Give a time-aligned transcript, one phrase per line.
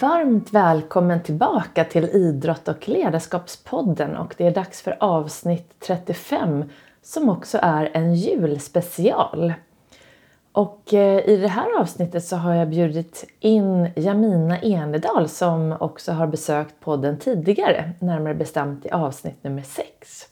[0.00, 6.64] Varmt välkommen tillbaka till Idrott och ledarskapspodden och det är dags för avsnitt 35
[7.02, 9.52] som också är en julspecial.
[10.52, 16.12] Och eh, i det här avsnittet så har jag bjudit in Jamina Enedal som också
[16.12, 20.28] har besökt podden tidigare, närmare bestämt i avsnitt nummer 6.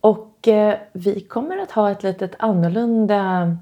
[0.00, 3.56] Och eh, vi kommer att ha ett litet annorlunda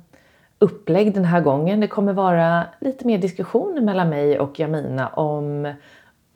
[0.64, 1.80] upplägg den här gången.
[1.80, 5.74] Det kommer vara lite mer diskussioner mellan mig och Jamina om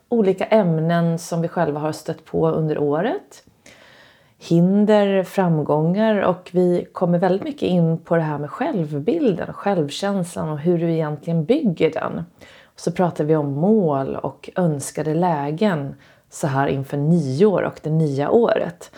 [0.08, 3.44] olika ämnen som vi själva har stött på under året.
[4.38, 10.58] Hinder, framgångar och vi kommer väldigt mycket in på det här med självbilden, självkänslan och
[10.58, 12.24] hur du egentligen bygger den.
[12.76, 15.94] Så pratar vi om mål och önskade lägen
[16.30, 18.90] så här inför nyår och det nya året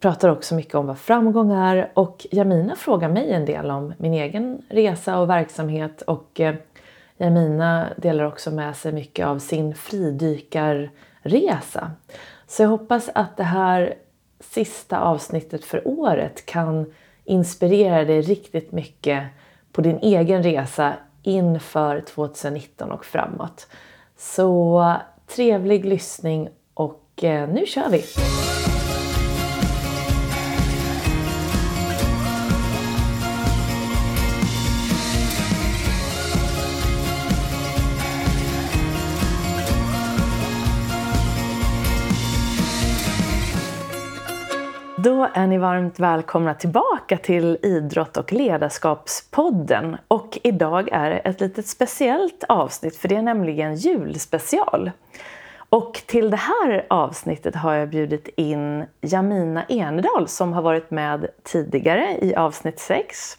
[0.00, 4.14] pratar också mycket om vad framgång är och Jamina frågar mig en del om min
[4.14, 6.54] egen resa och verksamhet och eh,
[7.16, 11.90] Jamina delar också med sig mycket av sin fridykarresa.
[12.46, 13.94] Så jag hoppas att det här
[14.40, 16.92] sista avsnittet för året kan
[17.24, 19.24] inspirera dig riktigt mycket
[19.72, 23.66] på din egen resa inför 2019 och framåt.
[24.16, 24.94] Så
[25.26, 28.04] trevlig lyssning och eh, nu kör vi!
[45.04, 49.96] Då är ni varmt välkomna tillbaka till Idrott och ledarskapspodden.
[50.08, 54.90] Och idag är det ett litet speciellt avsnitt för det är nämligen julspecial.
[55.68, 61.26] Och till det här avsnittet har jag bjudit in Jamina Enedal som har varit med
[61.42, 63.38] tidigare i avsnitt 6.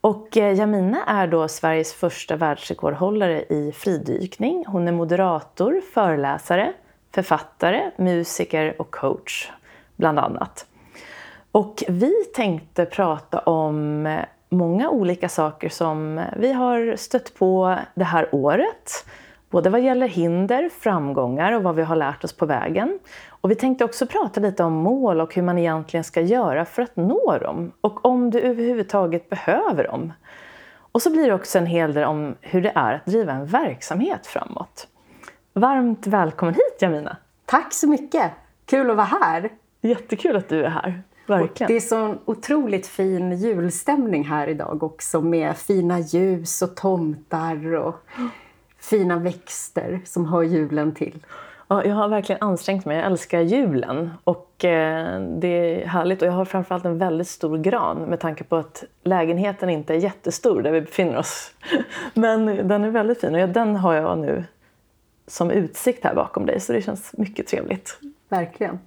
[0.00, 4.64] Och eh, Jamina är då Sveriges första världsrekordhållare i fridykning.
[4.66, 6.72] Hon är moderator, föreläsare,
[7.14, 9.50] författare, musiker och coach
[9.96, 10.66] bland annat.
[11.52, 14.08] Och vi tänkte prata om
[14.48, 19.06] många olika saker som vi har stött på det här året.
[19.50, 22.98] Både vad gäller hinder, framgångar och vad vi har lärt oss på vägen.
[23.28, 26.82] Och vi tänkte också prata lite om mål och hur man egentligen ska göra för
[26.82, 27.72] att nå dem.
[27.80, 30.12] Och om du överhuvudtaget behöver dem.
[30.92, 33.46] Och så blir det också en hel del om hur det är att driva en
[33.46, 34.88] verksamhet framåt.
[35.52, 37.16] Varmt välkommen hit Jamina!
[37.44, 38.32] Tack så mycket!
[38.66, 39.50] Kul att vara här!
[39.80, 41.02] Jättekul att du är här.
[41.28, 41.68] Verkligen.
[41.68, 47.94] det är så otroligt fin julstämning här idag också med fina ljus och tomtar och
[48.80, 51.18] fina växter som hör julen till.
[51.68, 52.96] Ja, jag har verkligen ansträngt mig.
[52.96, 56.22] Jag älskar julen och eh, det är härligt.
[56.22, 59.98] Och jag har framförallt en väldigt stor gran med tanke på att lägenheten inte är
[59.98, 61.54] jättestor där vi befinner oss.
[62.14, 64.44] Men den är väldigt fin och den har jag nu
[65.26, 67.98] som utsikt här bakom dig så det känns mycket trevligt.
[68.28, 68.78] Verkligen.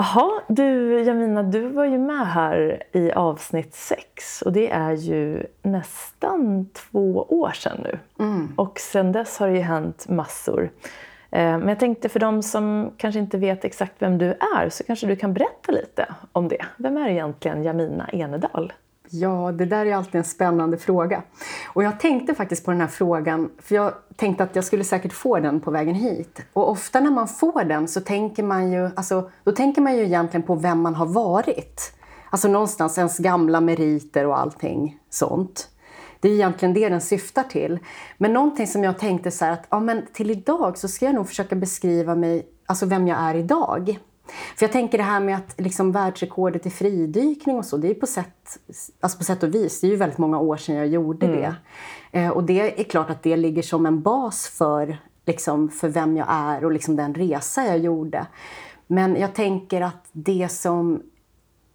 [0.00, 5.46] Jaha, du Jamina, du var ju med här i avsnitt 6 och det är ju
[5.62, 7.98] nästan två år sedan nu.
[8.18, 8.52] Mm.
[8.56, 10.70] Och sedan dess har det ju hänt massor.
[11.30, 14.84] Eh, men jag tänkte för de som kanske inte vet exakt vem du är så
[14.84, 16.64] kanske du kan berätta lite om det.
[16.76, 18.72] Vem är egentligen Jamina Enedal?
[19.12, 21.22] Ja, det där är alltid en spännande fråga.
[21.66, 25.12] Och jag tänkte faktiskt på den här frågan, för jag tänkte att jag skulle säkert
[25.12, 26.40] få den på vägen hit.
[26.52, 30.04] Och ofta när man får den så tänker man ju, alltså, då tänker man ju
[30.04, 31.92] egentligen på vem man har varit.
[32.30, 35.68] Alltså någonstans ens gamla meriter och allting sånt.
[36.20, 37.78] Det är egentligen det den syftar till.
[38.18, 41.14] Men någonting som jag tänkte så här att ja, men till idag så ska jag
[41.14, 43.98] nog försöka beskriva mig, alltså vem jag är idag.
[44.56, 47.94] För jag tänker det här med att liksom världsrekordet i fridykning och så, det är
[47.94, 48.58] på sätt,
[49.00, 51.40] alltså på sätt och vis, det är ju väldigt många år sedan jag gjorde mm.
[51.40, 51.54] det.
[52.20, 56.16] Eh, och det är klart att det ligger som en bas för, liksom, för vem
[56.16, 58.26] jag är och liksom den resa jag gjorde.
[58.86, 61.02] Men jag tänker att det som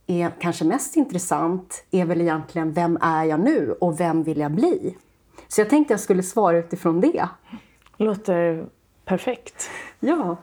[0.07, 4.51] är kanske mest intressant är väl egentligen vem är jag nu och vem vill jag
[4.51, 4.97] bli?
[5.47, 7.27] Så jag tänkte jag skulle svara utifrån det.
[7.97, 8.65] Låter
[9.05, 9.69] perfekt.
[9.99, 10.37] Ja.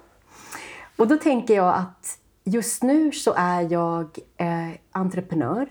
[0.96, 5.68] Och då tänker jag att just nu så är jag eh, entreprenör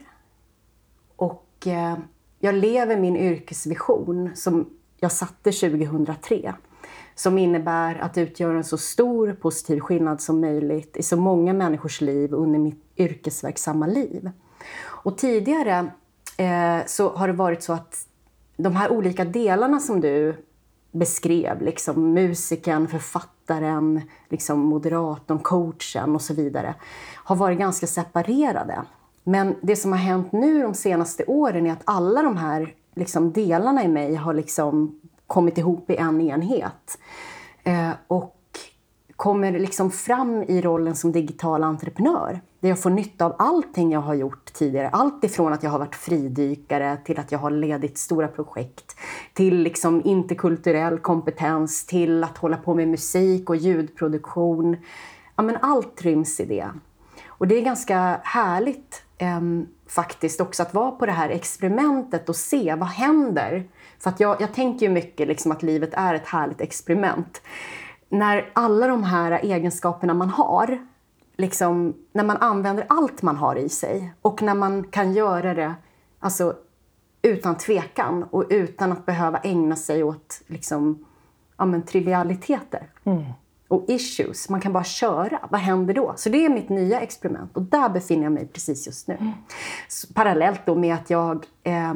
[1.16, 1.98] och eh,
[2.40, 4.70] jag lever min yrkesvision som
[5.00, 6.54] jag satte 2003
[7.16, 12.02] som innebär att utgöra en så stor positiv skillnad som möjligt i så många människors
[12.02, 14.30] liv under mitt yrkesverksamma liv.
[14.84, 15.92] Och tidigare
[16.38, 18.08] eh, så har det varit så att
[18.58, 20.36] de här olika delarna som du
[20.92, 26.76] beskrev, liksom musikern, författaren, liksom moderatorn, coachen och så vidare,
[27.16, 28.84] har varit ganska separerade.
[29.24, 33.32] Men det som har hänt nu de senaste åren är att alla de här liksom,
[33.32, 36.98] delarna i mig har liksom kommit ihop i en enhet.
[37.64, 38.38] Eh, och
[39.16, 42.42] kommer liksom fram i rollen som digital entreprenör.
[42.62, 44.90] Där jag får nytta av allting jag har gjort tidigare.
[44.90, 48.96] Allt ifrån att jag har varit fridykare till att jag har ledit stora projekt.
[49.34, 54.78] Till liksom interkulturell kompetens, till att hålla på med musik och ljudproduktion.
[55.36, 56.70] Ja, men allt ryms i det.
[57.28, 59.42] Och det är ganska härligt eh,
[59.88, 63.64] faktiskt också att vara på det här experimentet och se vad händer.
[64.00, 67.42] För att jag, jag tänker ju mycket liksom att livet är ett härligt experiment
[68.12, 70.88] när alla de här egenskaperna man har,
[71.38, 75.76] liksom, när man använder allt man har i sig och när man kan göra det
[76.20, 76.56] alltså,
[77.22, 81.06] utan tvekan och utan att behöva ägna sig åt liksom,
[81.58, 82.88] ja, men, trivialiteter.
[83.04, 83.24] Mm.
[83.68, 84.50] Och issues.
[84.50, 85.48] Man kan bara köra.
[85.52, 86.14] Vad händer då?
[86.16, 89.18] Så det är mitt nya experiment och där befinner jag mig precis just nu.
[89.20, 89.34] Mm.
[90.14, 91.94] Parallellt då med att jag eh,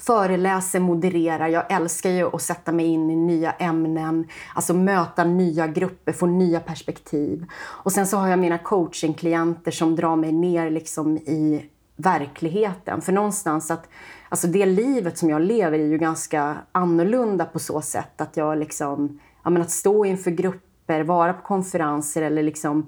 [0.00, 1.48] föreläser, modererar.
[1.48, 6.26] Jag älskar ju att sätta mig in i nya ämnen, alltså möta nya grupper, få
[6.26, 7.46] nya perspektiv.
[7.60, 11.64] Och sen så har jag mina coachingklienter som drar mig ner liksom i
[11.96, 13.00] verkligheten.
[13.00, 13.88] För någonstans att,
[14.28, 18.58] alltså det livet som jag lever är ju ganska annorlunda på så sätt att jag
[18.58, 22.86] liksom, ja men att stå inför grupper, vara på konferenser eller liksom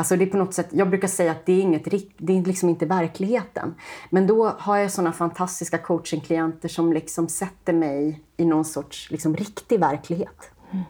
[0.00, 1.84] Alltså det är på något sätt, jag brukar säga att det är, inget,
[2.16, 3.74] det är liksom inte verkligheten.
[4.10, 9.36] Men då har jag såna fantastiska coachingklienter som liksom sätter mig i någon sorts liksom
[9.36, 10.50] riktig verklighet.
[10.70, 10.84] Mm.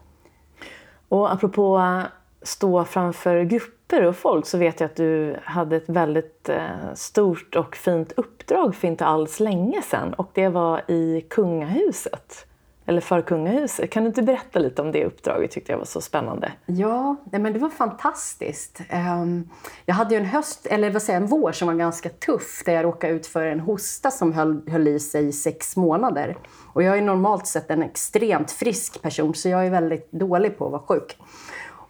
[1.09, 2.03] Och apropå eh,
[2.43, 7.57] stå framför grupper och folk så vet jag att du hade ett väldigt eh, stort
[7.57, 12.47] och fint uppdrag för inte alls länge sedan och det var i kungahuset
[12.91, 13.91] eller för kungahuset.
[13.91, 15.51] Kan du inte berätta lite om det uppdraget?
[15.51, 16.53] tyckte jag var så spännande.
[16.67, 18.81] Ja, men det var fantastiskt.
[18.89, 19.49] Ehm,
[19.87, 22.73] jag hade ju en höst, eller vad säger en vår som var ganska tuff där
[22.73, 26.37] jag råkade ut för en hosta som höll, höll i sig i sex månader.
[26.73, 30.65] Och jag är normalt sett en extremt frisk person så jag är väldigt dålig på
[30.65, 31.19] att vara sjuk.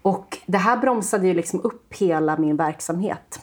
[0.02, 3.40] Och det här bromsade ju liksom upp hela min verksamhet.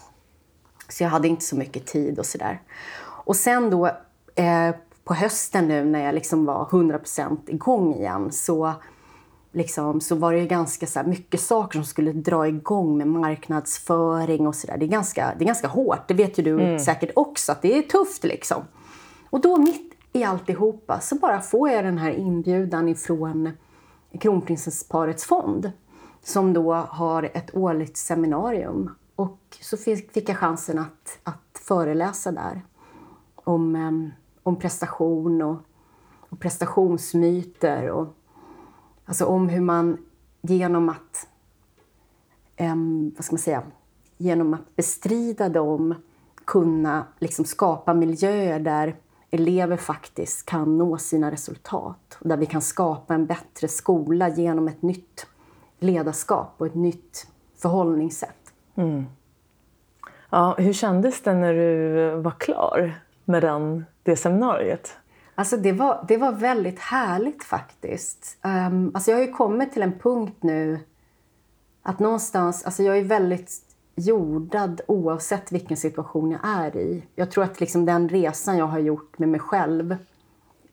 [0.89, 2.61] Så jag hade inte så mycket tid och sådär.
[3.25, 3.87] Och sen då
[4.35, 4.75] eh,
[5.07, 8.73] på hösten nu när jag liksom var 100% igång igen så,
[9.51, 14.47] liksom, så var det ju ganska så mycket saker som skulle dra igång med marknadsföring
[14.47, 14.77] och sådär.
[14.77, 16.79] Det, är ganska, det är ganska hårt, det vet ju du mm.
[16.79, 18.63] säkert också, att det är tufft liksom.
[19.29, 23.51] Och då mitt i alltihopa så bara får jag den här inbjudan ifrån
[24.19, 25.71] Kronprinsessparets fond
[26.23, 28.91] som då har ett årligt seminarium.
[29.15, 32.61] Och så fick jag chansen att, att föreläsa där
[33.35, 34.11] om ehm,
[34.47, 35.57] om prestation och,
[36.29, 37.89] och prestationsmyter.
[37.89, 38.07] Och,
[39.05, 39.97] alltså om hur man
[40.41, 41.27] genom att,
[42.59, 43.63] um, vad ska man säga,
[44.17, 45.95] genom att bestrida dem
[46.45, 48.95] kunna liksom skapa miljöer där
[49.29, 52.17] elever faktiskt kan nå sina resultat.
[52.19, 55.27] Och där vi kan skapa en bättre skola genom ett nytt
[55.79, 57.27] ledarskap och ett nytt
[57.57, 58.53] förhållningssätt.
[58.75, 59.05] Mm.
[60.29, 64.97] Ja, hur kändes det när du var klar med den det seminariet?
[65.35, 68.37] Alltså det, var, det var väldigt härligt faktiskt.
[68.43, 70.79] Um, alltså jag har ju kommit till en punkt nu
[71.81, 73.51] att någonstans, alltså jag är väldigt
[73.95, 77.03] jordad oavsett vilken situation jag är i.
[77.15, 79.97] Jag tror att liksom den resan jag har gjort med mig själv,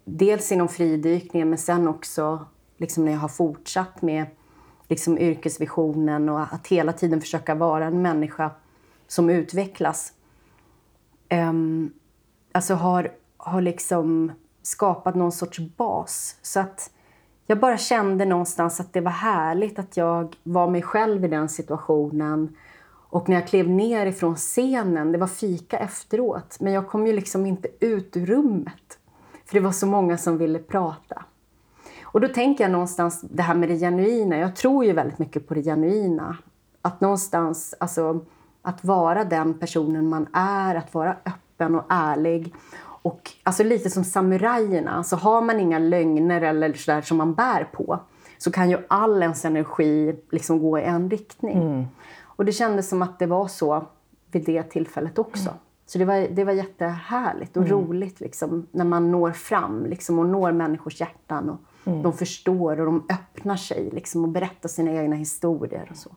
[0.04, 2.46] dels inom fridykningen men sen också
[2.76, 4.26] liksom när jag har fortsatt med
[4.88, 8.50] liksom yrkesvisionen och att hela tiden försöka vara en människa
[9.06, 10.12] som utvecklas.
[11.30, 11.92] Um,
[12.54, 13.10] alltså har
[13.44, 14.32] har liksom
[14.62, 16.36] skapat någon sorts bas.
[16.42, 16.90] Så att
[17.46, 21.48] jag bara kände någonstans att det var härligt att jag var mig själv i den
[21.48, 22.56] situationen.
[22.90, 27.12] Och när jag klev ner ifrån scenen, det var fika efteråt, men jag kom ju
[27.12, 28.98] liksom inte ut ur rummet.
[29.46, 31.24] För det var så många som ville prata.
[32.02, 34.38] Och då tänker jag någonstans det här med det genuina.
[34.38, 36.36] Jag tror ju väldigt mycket på det genuina.
[36.82, 38.24] Att någonstans, alltså
[38.62, 42.54] att vara den personen man är, att vara öppen och ärlig
[43.04, 47.64] och alltså lite som samurajerna, så har man inga lögner eller sådär som man bär
[47.72, 48.00] på
[48.38, 51.62] så kan ju all ens energi liksom gå i en riktning.
[51.62, 51.84] Mm.
[52.22, 53.86] Och det kändes som att det var så
[54.30, 55.48] vid det tillfället också.
[55.48, 55.60] Mm.
[55.86, 57.74] Så det var, det var jättehärligt och mm.
[57.74, 61.50] roligt liksom, när man når fram liksom, och når människors hjärtan.
[61.50, 62.02] Och mm.
[62.02, 65.88] De förstår och de öppnar sig liksom, och berättar sina egna historier.
[65.90, 66.10] och så.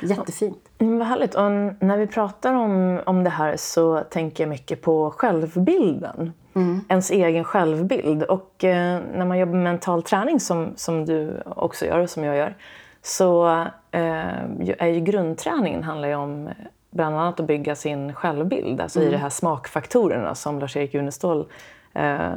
[0.00, 0.58] Jättefint.
[0.78, 1.34] Mm, vad härligt.
[1.34, 6.32] Och när vi pratar om, om det här så tänker jag mycket på självbilden.
[6.54, 6.80] Mm.
[6.88, 8.22] Ens egen självbild.
[8.22, 12.24] Och eh, när man jobbar med mental träning som, som du också gör och som
[12.24, 12.54] jag gör
[13.02, 13.46] så
[13.90, 14.44] eh,
[14.78, 16.50] är ju grundträningen handlar ju om
[16.90, 18.80] bland annat att bygga sin självbild.
[18.80, 19.08] Alltså mm.
[19.08, 21.46] i de här smakfaktorerna som Lars-Erik Unestål
[21.92, 22.30] eh,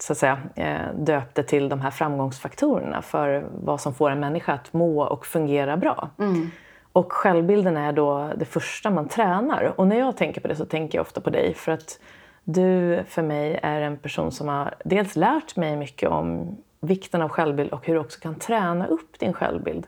[0.00, 4.52] så att säga, eh, döpte till de här framgångsfaktorerna för vad som får en människa
[4.52, 6.08] att må och fungera bra.
[6.18, 6.50] Mm.
[6.94, 9.72] Och självbilden är då det första man tränar.
[9.76, 11.98] Och när jag tänker på det så tänker jag ofta på dig för att
[12.44, 17.28] du för mig är en person som har dels lärt mig mycket om vikten av
[17.28, 19.86] självbild och hur du också kan träna upp din självbild.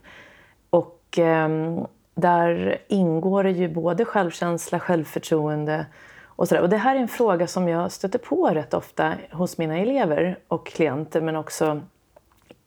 [0.71, 1.49] Och eh,
[2.15, 5.87] där ingår det ju både självkänsla, självförtroende
[6.25, 6.63] och sådär.
[6.63, 10.39] Och det här är en fråga som jag stöter på rätt ofta hos mina elever
[10.49, 11.81] och klienter men också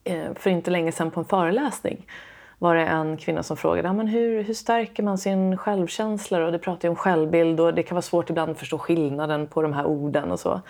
[0.04, 2.06] eh, för inte länge sedan på en föreläsning
[2.60, 6.46] var det en kvinna som frågade men hur, hur stärker man sin självkänsla.
[6.46, 9.48] Och det pratar ju om självbild och det kan vara svårt ibland att förstå skillnaden
[9.48, 10.62] på de här orden och så.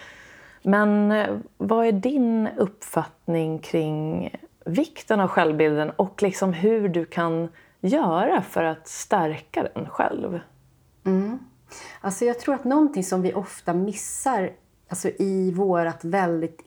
[0.63, 1.27] Men eh,
[1.57, 4.29] vad är din uppfattning kring
[4.65, 7.49] vikten av självbilden och liksom hur du kan
[7.81, 10.39] göra för att stärka den själv?
[11.05, 11.39] Mm.
[12.01, 14.51] Alltså jag tror att någonting som vi ofta missar
[14.87, 16.61] alltså i vårt väldigt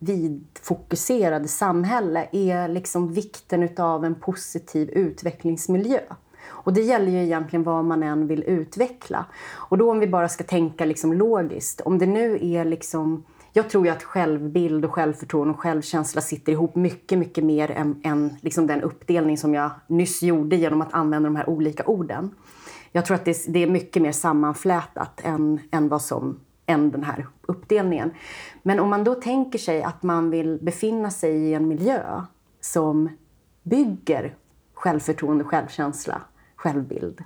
[0.00, 6.00] individfokuserade samhälle är liksom vikten av en positiv utvecklingsmiljö.
[6.46, 9.26] Och det gäller ju egentligen vad man än vill utveckla.
[9.52, 13.70] Och då om vi bara ska tänka liksom logiskt, om det nu är liksom jag
[13.70, 18.36] tror ju att självbild och självförtroende och självkänsla sitter ihop mycket, mycket mer än, än
[18.40, 22.30] liksom den uppdelning som jag nyss gjorde genom att använda de här olika orden.
[22.92, 27.04] Jag tror att det, det är mycket mer sammanflätat än, än, vad som, än den
[27.04, 28.10] här uppdelningen.
[28.62, 32.22] Men om man då tänker sig att man vill befinna sig i en miljö
[32.60, 33.08] som
[33.62, 34.34] bygger
[34.74, 36.20] självförtroende, självkänsla,
[36.56, 37.24] självbild.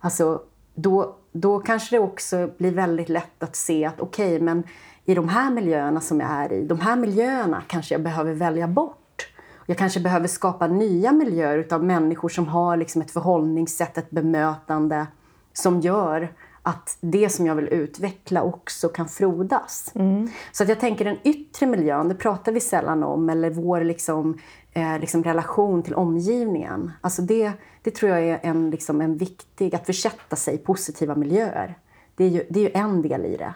[0.00, 0.42] Alltså,
[0.74, 4.62] då, då kanske det också blir väldigt lätt att se att okej, okay, men
[5.04, 8.68] i de här miljöerna som jag är i, de här miljöerna kanske jag behöver välja
[8.68, 9.28] bort.
[9.66, 15.06] Jag kanske behöver skapa nya miljöer av människor som har liksom ett förhållningssätt, ett bemötande
[15.52, 16.32] som gör
[16.68, 19.92] att det som jag vill utveckla också kan frodas.
[19.94, 20.30] Mm.
[20.52, 24.38] Så att jag tänker den yttre miljön, det pratar vi sällan om, eller vår liksom,
[24.72, 26.92] eh, liksom relation till omgivningen.
[27.00, 31.14] Alltså det, det tror jag är en, liksom en viktig, att försätta sig i positiva
[31.14, 31.78] miljöer.
[32.14, 33.54] Det är ju, det är ju en del i det.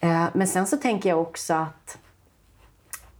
[0.00, 1.98] Eh, men sen så tänker jag också att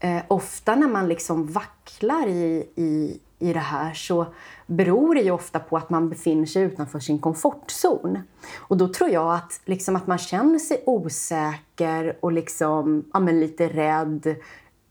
[0.00, 4.26] eh, ofta när man liksom vacklar i, i, i det här så
[4.66, 8.18] beror det ju ofta på att man befinner sig utanför sin komfortzon.
[8.56, 13.40] Och då tror jag att, liksom att man känner sig osäker och liksom, ja, men
[13.40, 14.36] lite rädd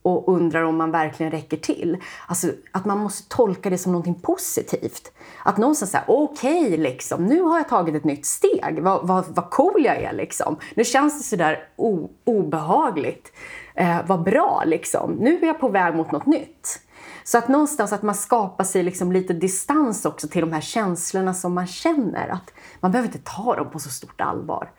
[0.02, 1.98] och undrar om man verkligen räcker till.
[2.28, 5.12] Alltså att man måste tolka det som någonting positivt.
[5.44, 8.80] Att någonstans säger okej, okay, liksom, nu har jag tagit ett nytt steg.
[8.82, 10.58] Vad, vad, vad cool jag är liksom.
[10.76, 13.32] Nu känns det sådär o, obehagligt.
[13.76, 15.12] Eh, vad bra liksom.
[15.12, 16.80] Nu är jag på väg mot något nytt.
[17.24, 21.34] Så att någonstans att man skapar sig liksom lite distans också till de här känslorna
[21.34, 22.28] som man känner.
[22.28, 24.72] Att man behöver inte ta dem på så stort allvar.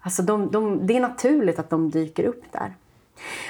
[0.00, 2.76] Alltså de, de, det är naturligt att de dyker upp där.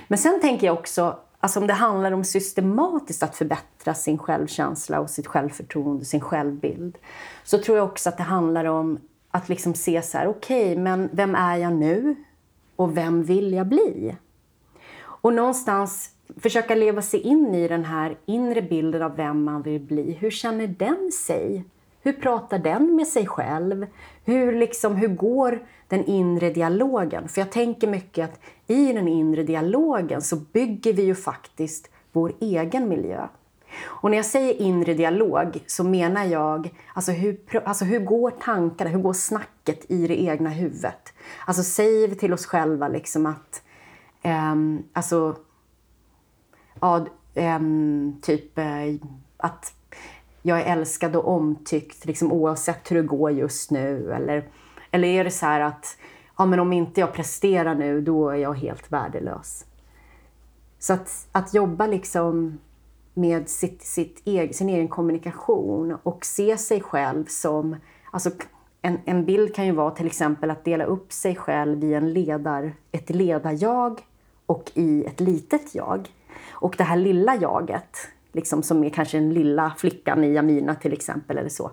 [0.09, 5.01] Men sen tänker jag också, alltså om det handlar om systematiskt att förbättra sin självkänsla
[5.01, 6.99] och sitt självförtroende, sin självbild,
[7.45, 8.99] så tror jag också att det handlar om
[9.31, 12.17] att liksom se så här, okej, okay, men vem är jag nu?
[12.77, 14.17] Och vem vill jag bli?
[15.03, 19.81] Och någonstans försöka leva sig in i den här inre bilden av vem man vill
[19.81, 20.13] bli.
[20.13, 21.65] Hur känner den sig?
[22.03, 23.87] Hur pratar den med sig själv?
[24.25, 27.29] Hur, liksom, hur går den inre dialogen?
[27.29, 32.33] För jag tänker mycket att i den inre dialogen så bygger vi ju faktiskt vår
[32.41, 33.27] egen miljö.
[33.83, 38.91] Och när jag säger inre dialog så menar jag, alltså hur, alltså hur går tankarna,
[38.91, 41.13] hur går snacket i det egna huvudet?
[41.47, 43.63] Alltså säger vi till oss själva liksom att,
[44.25, 45.37] um, alltså,
[46.85, 47.07] ja,
[47.57, 48.95] um, typ eh,
[49.37, 49.75] att
[50.43, 54.13] jag är älskad och omtyckt liksom, oavsett hur det går just nu.
[54.13, 54.49] Eller,
[54.91, 55.97] eller är det så här att
[56.39, 59.65] ja, men om inte jag presterar nu, då är jag helt värdelös.
[60.79, 62.59] Så att, att jobba liksom
[63.15, 67.77] med sitt, sitt egen, sin egen kommunikation och se sig själv som...
[68.11, 68.31] Alltså
[68.83, 72.13] en, en bild kan ju vara till exempel att dela upp sig själv i en
[72.13, 74.01] ledar, ett ledarjag
[74.47, 76.09] och i ett litet jag.
[76.65, 80.93] Och det här lilla jaget, liksom som är kanske den lilla flickan i Amina till
[80.93, 81.71] exempel eller så.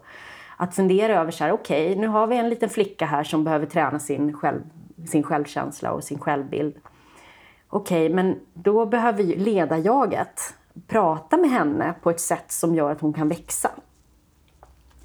[0.57, 3.43] Att fundera över så här, okej, okay, nu har vi en liten flicka här som
[3.43, 4.61] behöver träna sin, själv,
[5.07, 6.75] sin självkänsla och sin självbild.
[7.69, 10.53] Okej, okay, men då behöver ledarjaget
[10.87, 13.71] prata med henne på ett sätt som gör att hon kan växa.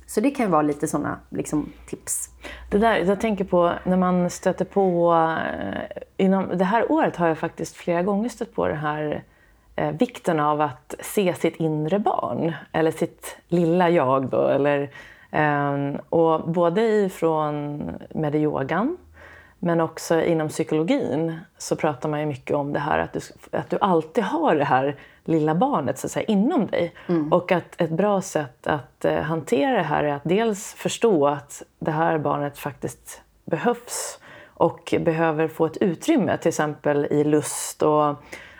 [0.06, 2.30] Så det kan vara lite sådana liksom, tips.
[2.70, 5.14] Det där, jag tänker på när man stöter på...
[5.14, 9.24] Eh, inom, det här året har jag faktiskt flera gånger stött på det här
[9.76, 14.26] eh, vikten av att se sitt inre barn, eller sitt lilla jag.
[14.26, 14.90] Då, eller,
[15.30, 17.82] eh, och både ifrån
[18.14, 18.96] med yogan,
[19.58, 23.20] Men också inom psykologin så pratar man ju mycket om det här att du,
[23.58, 26.94] att du alltid har det här lilla barnet så att säga, inom dig.
[27.06, 27.32] Mm.
[27.32, 31.62] Och att ett bra sätt att eh, hantera det här är att dels förstå att
[31.78, 34.20] det här barnet faktiskt behövs
[34.54, 38.14] och behöver få ett utrymme, till exempel i lust och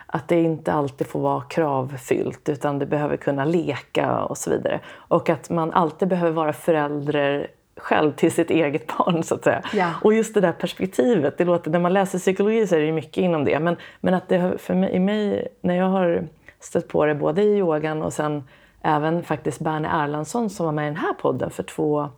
[0.07, 4.79] att det inte alltid får vara kravfyllt utan det behöver kunna leka och så vidare.
[4.87, 7.47] Och att man alltid behöver vara förälder
[7.77, 9.61] själv till sitt eget barn så att säga.
[9.73, 9.93] Ja.
[10.03, 13.17] Och just det där perspektivet, det låter, när man läser psykologi så är det mycket
[13.17, 13.59] inom det.
[13.59, 16.27] Men, men att det för mig, i mig, när jag har
[16.59, 18.43] stött på det både i yogan och sen
[18.81, 22.09] även faktiskt Berne Erlandsson som var med i den här podden för två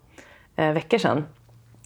[0.56, 1.26] eh, veckor sedan.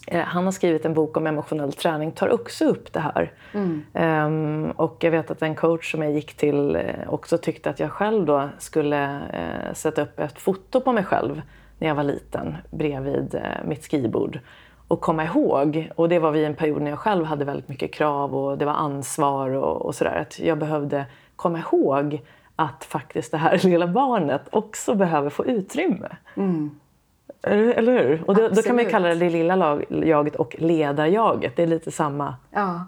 [0.07, 3.31] Eh, han har skrivit en bok om emotionell träning, tar också upp det här.
[3.53, 3.83] Mm.
[3.93, 7.79] Um, och jag vet att en coach som jag gick till eh, också tyckte att
[7.79, 11.41] jag själv då skulle uh, sätta upp ett foto på mig själv
[11.79, 14.39] när jag var liten bredvid uh, mitt skrivbord
[14.87, 15.89] och komma ihåg.
[15.95, 18.65] Och det var vid en period när jag själv hade väldigt mycket krav och det
[18.65, 20.15] var ansvar och, och sådär.
[20.15, 21.05] Att jag behövde
[21.35, 22.21] komma ihåg
[22.55, 26.09] att faktiskt det här lilla barnet också behöver få utrymme.
[26.35, 26.79] Mm.
[27.43, 28.23] Eller hur?
[28.27, 31.55] Och då, då, kan man kalla det det lilla jaget och ledarjaget.
[31.55, 32.35] Det är lite samma.
[32.51, 32.85] Ja.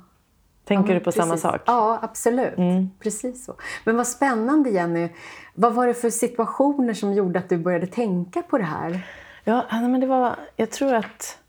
[0.65, 1.21] Tänker ja, du på precis.
[1.21, 1.61] samma sak?
[1.65, 2.57] Ja, absolut.
[2.57, 2.89] Mm.
[2.99, 3.55] Precis så.
[3.83, 5.09] Men vad spännande Jenny.
[5.53, 9.01] Vad var det för situationer som gjorde att du började tänka på det här?
[9.43, 10.35] Ja, men det var...
[10.55, 11.39] Jag tror att...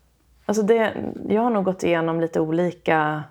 [0.45, 0.93] Alltså det,
[1.29, 3.23] jag har nog gått igenom lite olika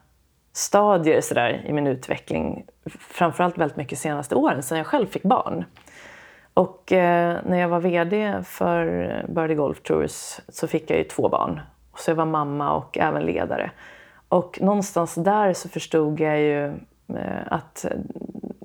[0.53, 2.67] stadier så där, i min utveckling.
[2.99, 5.65] Framförallt väldigt mycket de senaste åren, sedan jag själv fick barn.
[6.57, 11.29] Och eh, när jag var VD för Birdie Golf Tours så fick jag ju två
[11.29, 11.61] barn.
[11.97, 13.71] Så jag var mamma och även ledare.
[14.29, 16.67] Och någonstans där så förstod jag ju
[17.09, 17.87] eh, att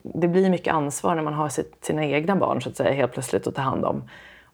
[0.03, 3.13] det blir mycket ansvar när man har sitt, sina egna barn så att säga helt
[3.13, 4.03] plötsligt att ta hand om.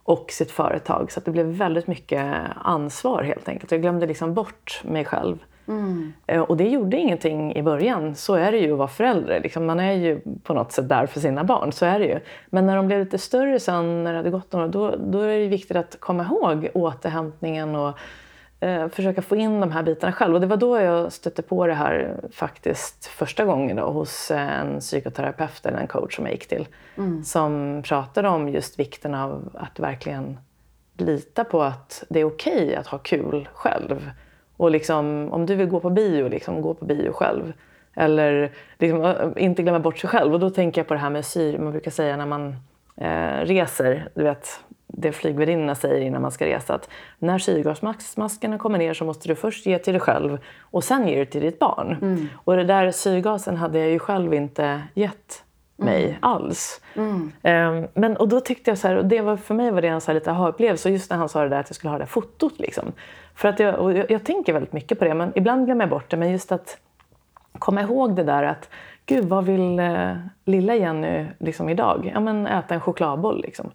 [0.04, 1.12] Och sitt företag.
[1.12, 3.72] Så det blev väldigt mycket ansvar helt enkelt.
[3.72, 5.38] Jag glömde liksom bort mig själv.
[5.68, 6.14] Mm.
[6.48, 8.16] Och det gjorde ingenting i början.
[8.16, 9.40] Så är det ju att vara förälder.
[9.40, 11.72] Liksom man är ju på något sätt där för sina barn.
[11.72, 12.20] Så är det ju.
[12.50, 15.40] Men när de blev lite större sen, när det hade gått några då, då är
[15.40, 17.98] det viktigt att komma ihåg återhämtningen och
[18.60, 20.36] eh, försöka få in de här bitarna själv.
[20.36, 24.80] Och det var då jag stötte på det här faktiskt första gången då, hos en
[24.80, 26.68] psykoterapeut eller en coach som jag gick till.
[26.98, 27.24] Mm.
[27.24, 30.38] Som pratade om just vikten av att verkligen
[30.98, 34.12] lita på att det är okej okay att ha kul själv.
[34.58, 37.54] Och liksom, om du vill gå på bio, liksom, gå på bio själv.
[37.96, 40.34] Eller liksom, inte glömma bort sig själv.
[40.34, 41.60] Och då tänker jag på det här med syre.
[41.60, 42.56] Man brukar säga när man
[42.96, 46.74] eh, reser, du vet det flygvärdinnorna säger innan man ska resa.
[46.74, 46.90] Att
[47.20, 51.20] när syrgasmaskerna kommer ner så måste du först ge till dig själv och sen ge
[51.20, 51.98] det till ditt barn.
[52.02, 52.28] Mm.
[52.36, 55.44] Och det där syrgasen hade jag ju själv inte gett
[55.76, 56.18] mig mm.
[56.22, 56.82] alls.
[56.96, 57.32] Mm.
[57.44, 59.88] Um, men, och då tyckte jag så här, och det var, för mig var det
[59.88, 60.90] en så här lite aha-upplevelse.
[60.90, 62.60] Just när han sa det där att jag skulle ha det där fotot.
[62.60, 62.92] Liksom.
[63.38, 66.10] För att jag, jag, jag, tänker väldigt mycket på det, men ibland glömmer jag bort
[66.10, 66.18] det.
[66.18, 66.78] Men just att
[67.60, 68.70] komma ihåg det där att
[69.06, 72.12] Gud, vad vill eh, lilla Jenny liksom idag?
[72.14, 73.42] Ja, men äta en chokladboll.
[73.42, 73.72] Liksom.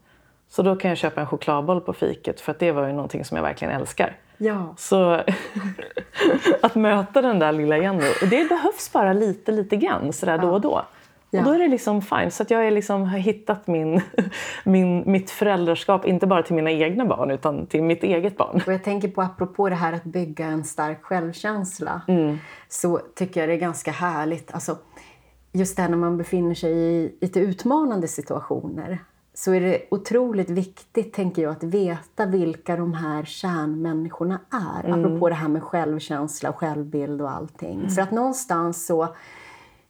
[0.48, 3.24] Så då kan jag köpa en chokladboll på fiket för att det var ju någonting
[3.24, 4.16] som jag verkligen älskar.
[4.36, 4.74] Ja.
[4.76, 5.12] Så
[6.62, 10.42] att möta den där lilla Jenny, det behövs bara lite, lite grann sådär ja.
[10.42, 10.82] då och då.
[11.34, 11.38] Ja.
[11.40, 12.30] Och då är det liksom fine.
[12.30, 14.00] Så att jag är liksom, har hittat min,
[14.64, 18.62] min, mitt föräldraskap, inte bara till mina egna barn utan till mitt eget barn.
[18.66, 22.38] Och jag tänker på, apropå det här att bygga en stark självkänsla, mm.
[22.68, 24.54] så tycker jag det är ganska härligt.
[24.54, 24.76] Alltså,
[25.52, 28.98] just det här när man befinner sig i lite utmanande situationer
[29.34, 34.84] så är det otroligt viktigt, tänker jag, att veta vilka de här kärnmänniskorna är.
[34.84, 35.00] Mm.
[35.00, 37.78] Apropå det här med självkänsla och självbild och allting.
[37.78, 37.90] Mm.
[37.90, 39.14] För att någonstans så...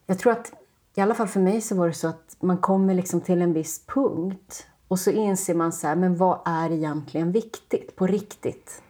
[0.06, 0.52] Jag tror att
[0.94, 3.52] i alla fall för mig så var det så att man kommer liksom till en
[3.52, 8.82] viss punkt och så inser man så här, men vad är egentligen viktigt på riktigt?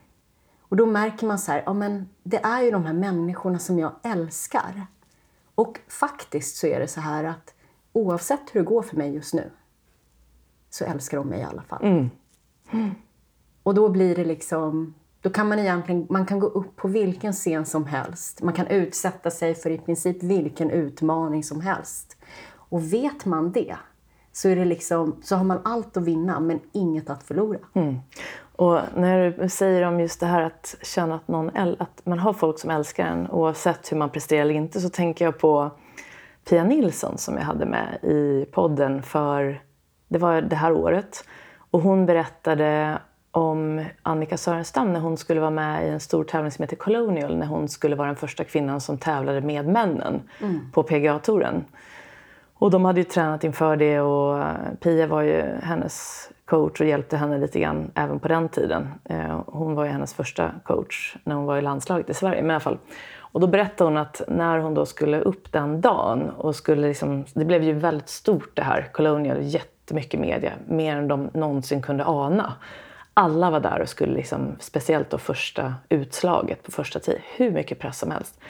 [0.60, 3.78] Och då märker man så här, ja men det är ju de här människorna som
[3.78, 4.86] jag älskar.
[5.54, 7.54] Och faktiskt så är det så här att
[7.92, 9.50] oavsett hur det går för mig just nu
[10.70, 11.84] så älskar de mig i alla fall.
[11.84, 12.10] Mm.
[12.70, 12.90] Mm.
[13.62, 17.32] Och då blir det liksom då kan man egentligen man kan gå upp på vilken
[17.32, 18.42] scen som helst.
[18.42, 22.16] Man kan utsätta sig för i princip vilken utmaning som helst.
[22.54, 23.76] Och vet man det
[24.32, 27.58] så, är det liksom, så har man allt att vinna men inget att förlora.
[27.74, 27.98] Mm.
[28.56, 32.32] Och när du säger om just det här att känna att, någon, att man har
[32.32, 35.70] folk som älskar en oavsett hur man presterar eller inte så tänker jag på
[36.48, 39.62] Pia Nilsson som jag hade med i podden för
[40.08, 41.24] det var det här året.
[41.70, 42.98] Och hon berättade
[43.32, 47.36] om Annika Sörenstam när hon skulle vara med i en stor tävling som heter Colonial
[47.36, 50.70] när hon skulle vara den första kvinnan som tävlade med männen mm.
[50.72, 51.64] på PGA-touren.
[52.54, 54.44] Och de hade ju tränat inför det och
[54.80, 58.88] Pia var ju hennes coach och hjälpte henne lite grann även på den tiden.
[59.04, 62.42] Eh, hon var ju hennes första coach när hon var i landslaget i Sverige.
[62.42, 62.78] Men i alla fall.
[63.14, 67.24] Och då berättade hon att när hon då skulle upp den dagen och skulle liksom,
[67.34, 72.04] det blev ju väldigt stort det här, Colonial, jättemycket media, mer än de någonsin kunde
[72.04, 72.52] ana.
[73.14, 77.79] Alla var där och skulle, liksom, speciellt då första utslaget på första tid, hur mycket
[77.79, 78.40] press som helst.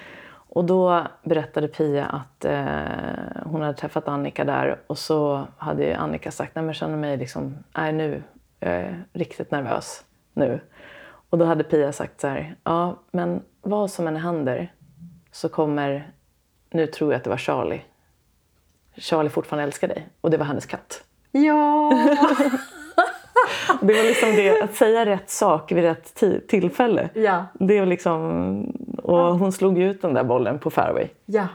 [0.54, 6.30] Och då berättade Pia att eh, hon hade träffat Annika där och så hade Annika
[6.30, 8.22] sagt, nej men känner mig liksom, nej nu,
[8.60, 10.60] jag är riktigt nervös nu.
[11.30, 14.72] Och då hade Pia sagt så här, ja men vad som än händer
[15.30, 16.12] så kommer,
[16.70, 17.82] nu tror jag att det var Charlie,
[18.96, 20.08] Charlie fortfarande älskar dig.
[20.20, 21.04] Och det var hennes katt.
[21.30, 21.92] Ja!
[23.80, 27.08] det var liksom det, att säga rätt sak vid rätt tillfälle.
[27.14, 27.44] Ja.
[27.54, 28.64] Det var liksom,
[29.02, 31.08] och hon slog ut den där bollen på fairway.
[31.26, 31.46] Ja,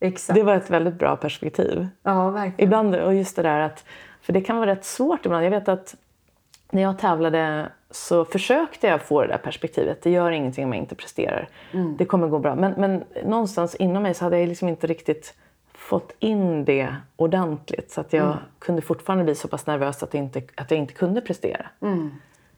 [0.00, 0.34] exakt.
[0.34, 1.86] Det var ett väldigt bra perspektiv.
[2.02, 2.68] Ja, verkligen.
[2.68, 3.84] Ibland, och just det där att,
[4.22, 5.44] för det kan vara rätt svårt ibland.
[5.44, 5.94] Jag vet att
[6.70, 10.02] när jag tävlade så försökte jag få det där perspektivet.
[10.02, 11.48] Det gör ingenting om jag inte presterar.
[11.72, 11.96] Mm.
[11.96, 12.54] Det kommer gå bra.
[12.54, 15.34] Men, men någonstans inom mig så hade jag liksom inte riktigt
[15.86, 17.90] fått in det ordentligt.
[17.90, 18.38] Så att jag mm.
[18.58, 21.66] kunde fortfarande bli så pass nervös att, inte, att jag inte kunde prestera.
[21.80, 22.10] Mm.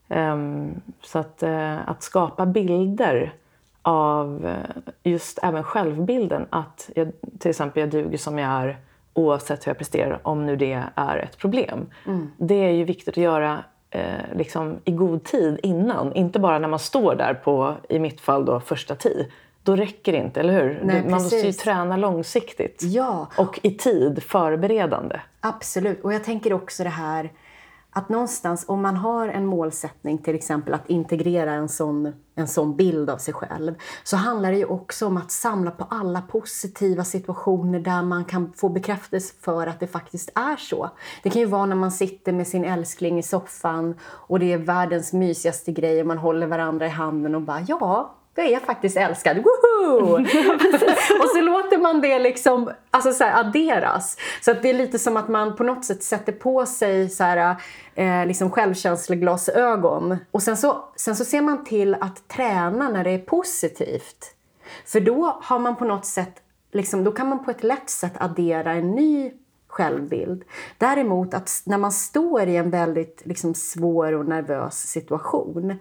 [0.09, 3.33] Um, så att, uh, att skapa bilder
[3.83, 6.47] av uh, just även självbilden.
[6.51, 8.77] Att jag, till exempel jag duger som jag är
[9.15, 11.87] oavsett hur jag presterar, om nu det är ett problem.
[12.07, 12.31] Mm.
[12.37, 13.59] Det är ju viktigt att göra
[13.91, 16.13] eh, liksom i god tid innan.
[16.13, 19.27] Inte bara när man står där på, i mitt fall då, första tee.
[19.69, 20.81] Då räcker det inte, eller hur?
[20.85, 22.83] Nej, man måste ju träna långsiktigt.
[22.83, 23.29] Ja.
[23.37, 25.21] Och i tid, förberedande.
[25.41, 26.05] Absolut.
[26.05, 27.33] Och jag tänker också det här
[27.91, 32.77] att någonstans, om man har en målsättning, till exempel att integrera en sån, en sån
[32.77, 37.05] bild av sig själv, så handlar det ju också om att samla på alla positiva
[37.05, 40.91] situationer där man kan få bekräftelse för att det faktiskt är så.
[41.23, 44.59] Det kan ju vara när man sitter med sin älskling i soffan och det är
[44.59, 48.97] världens mysigaste grej och man håller varandra i handen och bara ja, jag är faktiskt
[48.97, 50.19] älskad, woho!
[51.23, 54.17] och så låter man det liksom alltså så här, adderas.
[54.41, 57.25] Så att det är lite som att man på något sätt sätter på sig så
[57.25, 57.57] här,
[57.95, 60.17] eh, liksom självkänsleglasögon.
[60.31, 64.35] Och sen så, sen så ser man till att träna när det är positivt.
[64.87, 66.35] För då har man på något sätt,
[66.73, 69.33] liksom, då kan man på ett lätt sätt addera en ny
[69.69, 70.45] självbild.
[70.79, 75.79] Däremot att när man står i en väldigt liksom, svår och nervös situation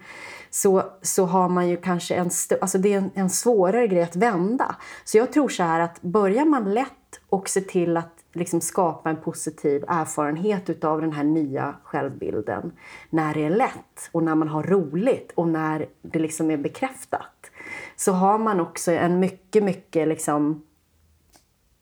[0.57, 2.29] så, så har man ju kanske en,
[2.61, 4.75] alltså det är en, en svårare grej att vända.
[5.03, 9.09] Så jag tror så här att börjar man lätt och se till att liksom skapa
[9.09, 12.71] en positiv erfarenhet utav den här nya självbilden
[13.09, 17.51] när det är lätt och när man har roligt och när det liksom är bekräftat
[17.95, 20.63] så har man också en mycket, mycket liksom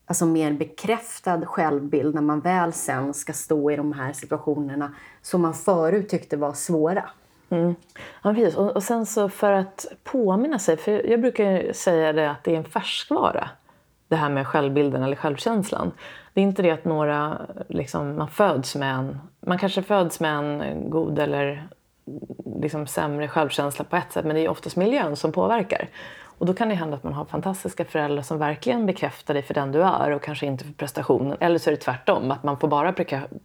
[0.05, 5.41] alltså mer bekräftad självbild när man väl sen ska stå i de här situationerna som
[5.41, 7.09] man förut tyckte var svåra.
[7.55, 7.75] Mm.
[8.23, 8.55] Ja, precis.
[8.55, 12.53] Och, och, sen så för att påminna sig, för jag brukar säga det att det
[12.53, 13.49] är en färskvara,
[14.07, 15.91] det här med självbilden eller självkänslan.
[16.33, 17.37] Det är inte det att några,
[17.67, 21.67] liksom, man föds med en, man kanske föds med en god eller
[22.61, 25.89] liksom sämre självkänsla på ett sätt, men det är oftast miljön som påverkar.
[26.37, 29.53] Och då kan det hända att man har fantastiska föräldrar som verkligen bekräftar dig för
[29.53, 31.37] den du är och kanske inte för prestationen.
[31.39, 32.93] Eller så är det tvärtom, att man får bara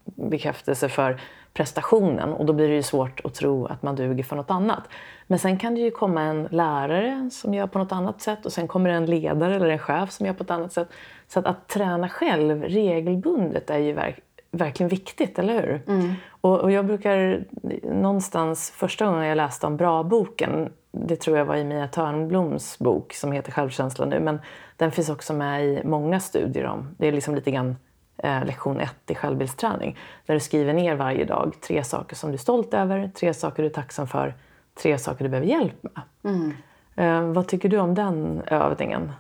[0.05, 1.21] bekräftelse för
[1.53, 4.83] prestationen och då blir det ju svårt att tro att man duger för något annat.
[5.27, 8.53] Men sen kan det ju komma en lärare som gör på något annat sätt och
[8.53, 10.89] sen kommer en ledare eller en chef som gör på ett annat sätt.
[11.29, 14.19] Så att, att träna själv regelbundet är ju verk,
[14.51, 15.83] verkligen viktigt, eller hur?
[15.87, 16.15] Mm.
[16.29, 17.45] Och, och, jag brukar
[17.83, 23.13] någonstans, första gången jag läste om Bra-boken, det tror jag var i Mia Törnbloms bok
[23.13, 24.41] som heter Självkänsla nu, men
[24.77, 27.77] den finns också med i många studier om, det är liksom lite grann
[28.23, 32.35] eh, lektion ett i självbildsträning, där du skriver ner varje dag tre saker som du
[32.35, 34.35] är stolt över, tre saker du är tacksam för,
[34.83, 36.03] tre saker du behöver hjälp med.
[36.25, 36.53] Mm.
[36.97, 39.13] Eh, vad tycker du om den övningen?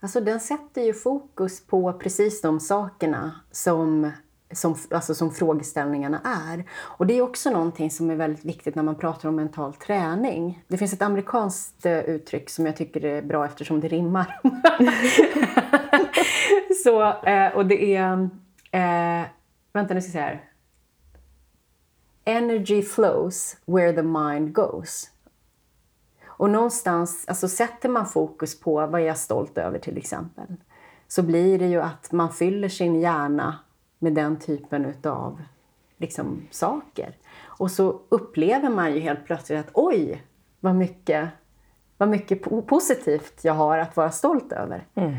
[0.00, 4.12] Alltså den sätter ju fokus på precis de sakerna som
[4.52, 6.64] som, alltså som frågeställningarna är.
[6.72, 10.64] Och det är också någonting som är väldigt viktigt när man pratar om mental träning.
[10.68, 14.40] Det finns ett amerikanskt eh, uttryck som jag tycker är bra eftersom det rimmar.
[16.84, 18.28] Så, eh, och det är...
[18.72, 19.26] Eh,
[19.72, 20.44] vänta, nu ska jag säga här.
[22.24, 25.10] Energy flows where the mind goes.
[26.26, 30.56] Och någonstans, alltså sätter man fokus på vad jag är stolt över till exempel,
[31.08, 33.58] så blir det ju att man fyller sin hjärna
[34.00, 35.42] med den typen utav
[35.96, 37.16] liksom, saker.
[37.42, 40.22] Och så upplever man ju helt plötsligt att oj,
[40.60, 41.28] vad mycket,
[41.96, 44.86] vad mycket positivt jag har att vara stolt över.
[44.94, 45.16] Mm.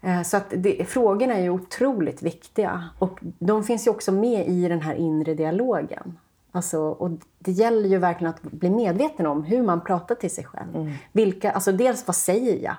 [0.00, 4.48] Eh, så att det, frågorna är ju otroligt viktiga och de finns ju också med
[4.48, 6.18] i den här inre dialogen.
[6.52, 10.44] Alltså, och det gäller ju verkligen att bli medveten om hur man pratar till sig
[10.44, 10.76] själv.
[10.76, 10.92] Mm.
[11.12, 12.76] Vilka, alltså dels vad säger jag?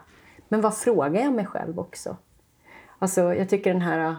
[0.49, 2.17] Men vad frågar jag mig själv också?
[2.99, 4.15] Alltså, jag tycker den här...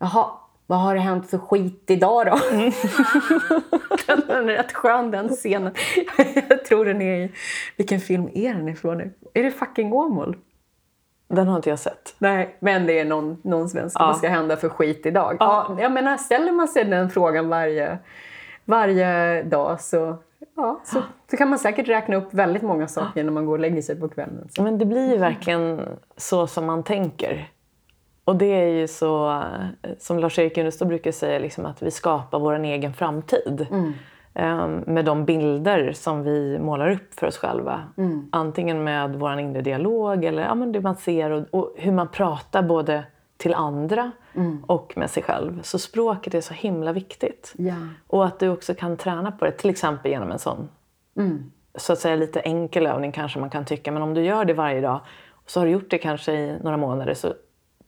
[0.00, 0.30] Jaha,
[0.66, 2.38] vad har det hänt för skit idag då?
[2.52, 2.72] Mm.
[4.26, 5.74] den är rätt skön den scenen.
[6.48, 7.32] jag tror den är i...
[7.76, 9.12] Vilken film är den ifrån nu?
[9.34, 10.36] Är det fucking Åmål?
[11.28, 12.14] Den har inte jag sett.
[12.18, 13.96] Nej, men det är någon, någon svensk.
[14.00, 14.06] Ja.
[14.06, 15.36] Vad ska hända för skit idag?
[15.40, 15.66] Ja.
[15.68, 15.82] ja.
[15.82, 17.98] jag menar, ställer man sig den frågan varje,
[18.64, 20.16] varje dag så,
[20.56, 23.60] ja, så, så kan man säkert räkna upp väldigt många saker när man går och
[23.60, 24.48] lägger sig på kvällen.
[24.50, 24.62] Så.
[24.62, 25.80] Men det blir ju verkligen
[26.16, 27.50] så som man tänker.
[28.30, 29.42] Och det är ju så,
[29.98, 33.66] som Lars-Erik Unestål brukar säga, liksom att vi skapar vår egen framtid.
[33.70, 33.92] Mm.
[34.34, 37.82] Um, med de bilder som vi målar upp för oss själva.
[37.96, 38.28] Mm.
[38.32, 42.08] Antingen med vår inre dialog eller ja, men det man ser och, och hur man
[42.08, 43.04] pratar både
[43.36, 44.64] till andra mm.
[44.66, 45.62] och med sig själv.
[45.62, 47.54] Så språket är så himla viktigt.
[47.58, 47.74] Ja.
[48.06, 50.68] Och att du också kan träna på det, till exempel genom en sån
[51.16, 51.52] mm.
[51.74, 53.92] så att säga lite enkel övning kanske man kan tycka.
[53.92, 56.58] Men om du gör det varje dag och så har du gjort det kanske i
[56.62, 57.34] några månader så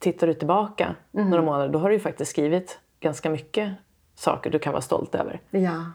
[0.03, 1.29] tittar du tillbaka mm.
[1.29, 3.73] några månader då har du ju faktiskt skrivit ganska mycket
[4.15, 5.41] saker du kan vara stolt över.
[5.49, 5.85] Ja.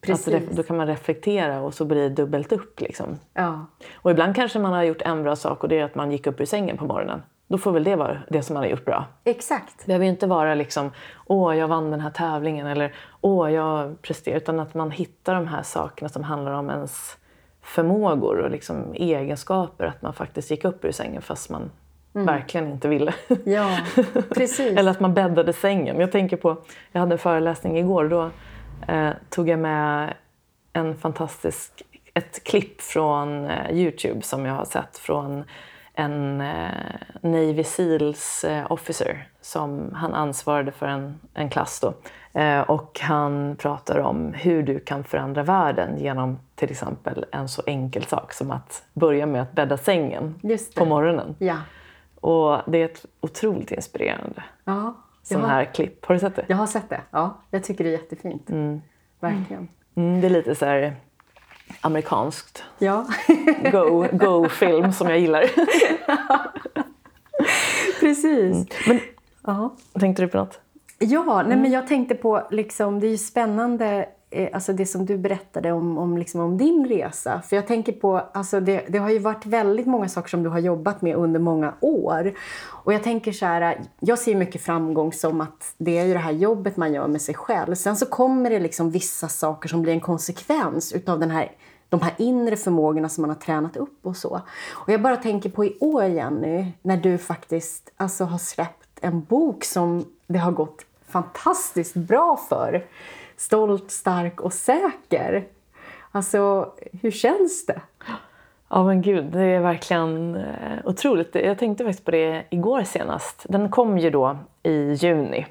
[0.00, 0.34] Precis.
[0.34, 2.80] Att då kan man reflektera och så blir det dubbelt upp.
[2.80, 3.18] Liksom.
[3.34, 3.66] Ja.
[3.94, 6.26] Och ibland kanske man har gjort en bra sak och det är att man gick
[6.26, 7.22] upp ur sängen på morgonen.
[7.48, 9.04] Då får väl det vara det som man har gjort bra.
[9.24, 9.78] Exakt.
[9.78, 10.90] Det behöver ju inte vara liksom,
[11.26, 14.40] åh jag vann den här tävlingen eller åh jag presterade.
[14.40, 17.16] Utan att man hittar de här sakerna som handlar om ens
[17.62, 19.84] förmågor och liksom egenskaper.
[19.84, 21.70] Att man faktiskt gick upp ur sängen fast man
[22.16, 22.26] mm.
[22.26, 23.14] verkligen inte ville.
[23.44, 23.78] Ja,
[24.34, 24.78] precis.
[24.78, 26.00] eller att man bäddade sängen.
[26.00, 26.56] Jag tänker på,
[26.92, 28.08] jag hade en föreläsning igår.
[28.08, 28.30] Då
[28.92, 30.14] eh, tog jag med
[30.72, 31.82] en fantastisk,
[32.14, 35.44] ett klipp från eh, Youtube som jag har sett från
[35.94, 36.70] en eh,
[37.20, 41.94] Navy Seals eh, officer som han ansvarade för en, en klass då.
[42.40, 47.62] Eh, och han pratar om hur du kan förändra världen genom till exempel en så
[47.66, 50.34] enkel sak som att börja med att bädda sängen
[50.76, 51.34] på morgonen.
[51.38, 51.56] Ja.
[52.26, 54.44] Och det är ett otroligt inspirerande.
[54.64, 54.94] Ja
[55.34, 56.06] har, här klipp.
[56.06, 56.44] Har du sett det?
[56.48, 57.00] Jag har sett det.
[57.10, 58.50] Ja, jag tycker det är jättefint.
[58.50, 58.80] Mm.
[59.20, 59.68] Verkligen.
[59.94, 60.96] Mm, det är lite så här
[61.80, 62.64] amerikanskt.
[62.78, 63.06] Ja.
[63.72, 65.44] go, go-film som jag gillar.
[68.00, 68.66] Precis.
[68.86, 69.00] Mm.
[69.44, 70.60] Men, Tänkte du på något?
[70.98, 75.06] Ja, nej, men jag tänkte på, liksom, det är ju spännande Eh, alltså det som
[75.06, 77.42] du berättade om, om, liksom om din resa.
[77.42, 80.48] För jag tänker på, alltså det, det, har ju varit väldigt många saker som du
[80.48, 82.32] har jobbat med under många år.
[82.68, 86.18] Och jag tänker så här, jag ser mycket framgång som att det är ju det
[86.18, 87.74] här jobbet man gör med sig själv.
[87.74, 91.52] Sen så kommer det liksom vissa saker som blir en konsekvens utav den här
[91.88, 94.40] de här inre förmågorna som man har tränat upp och så.
[94.72, 99.24] Och jag bara tänker på i år, Jenny, när du faktiskt alltså, har släppt en
[99.24, 102.84] bok som det har gått fantastiskt bra för
[103.36, 105.44] stolt, stark och säker.
[106.12, 106.72] Alltså,
[107.02, 107.80] hur känns det?
[108.68, 111.34] Ja men gud, det är verkligen eh, otroligt.
[111.34, 113.46] Jag tänkte faktiskt på det igår senast.
[113.48, 115.46] Den kom ju då i juni.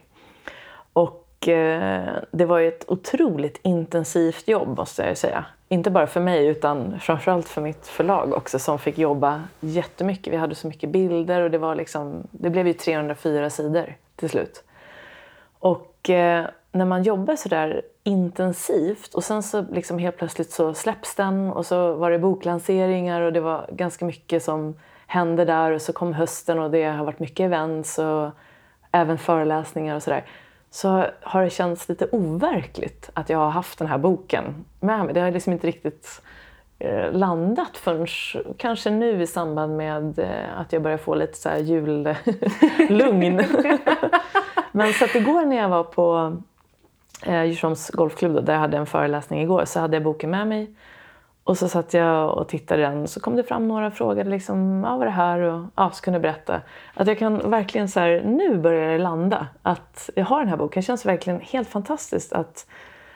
[0.93, 5.45] Och eh, det var ju ett otroligt intensivt jobb måste jag säga.
[5.67, 10.33] Inte bara för mig utan framförallt för mitt förlag också som fick jobba jättemycket.
[10.33, 14.29] Vi hade så mycket bilder och det var liksom, det blev ju 304 sidor till
[14.29, 14.63] slut.
[15.59, 16.45] Och eh,
[16.75, 21.51] när man jobbar så där intensivt och sen så liksom helt plötsligt så släpps den
[21.51, 24.75] och så var det boklanseringar och det var ganska mycket som
[25.07, 28.29] hände där och så kom hösten och det har varit mycket events och
[28.91, 30.25] även föreläsningar och sådär.
[30.69, 35.13] Så har det känts lite overkligt att jag har haft den här boken med mig.
[35.13, 36.21] Det har liksom inte riktigt
[36.79, 38.07] eh, landat förrän
[38.57, 42.13] kanske nu i samband med eh, att jag börjar få lite så här jullugn.
[44.71, 46.37] Men så att igår när jag var på
[47.23, 50.47] eh, Djursholms golfklubb då, där jag hade en föreläsning igår så hade jag boken med
[50.47, 50.75] mig.
[51.43, 54.29] Och så satt jag och tittade den och så kom det fram några och frågade
[54.29, 55.39] liksom, ja, vad är det här?
[55.39, 56.61] Och ja, så kunde jag berätta.
[56.93, 59.47] Att jag kan verkligen så här, nu börjar det landa.
[59.61, 60.81] Att jag har den här boken.
[60.81, 62.67] Det känns verkligen helt fantastiskt att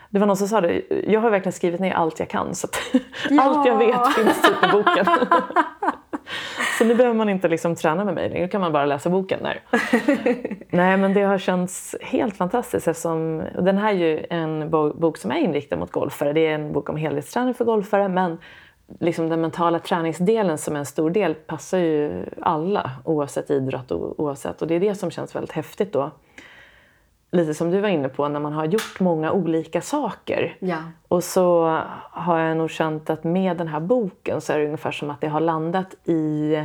[0.09, 2.67] det var någon som sa det, jag har verkligen skrivit ner allt jag kan så
[3.29, 3.41] ja.
[3.43, 5.05] allt jag vet finns typ i boken.
[6.77, 9.39] Så nu behöver man inte liksom träna med mig, nu kan man bara läsa boken
[9.43, 9.61] där.
[10.69, 15.31] Nej men det har känts helt fantastiskt eftersom den här är ju en bok som
[15.31, 16.33] är inriktad mot golfare.
[16.33, 18.37] Det är en bok om helhetsträning för golfare men
[18.99, 24.19] liksom den mentala träningsdelen som är en stor del passar ju alla oavsett idrott och
[24.19, 24.61] oavsett.
[24.61, 26.11] Och det är det som känns väldigt häftigt då
[27.31, 30.55] lite som du var inne på, när man har gjort många olika saker.
[30.59, 30.77] Ja.
[31.07, 31.79] Och så
[32.11, 35.21] har jag nog känt att med den här boken så är det ungefär som att
[35.21, 36.55] det har landat i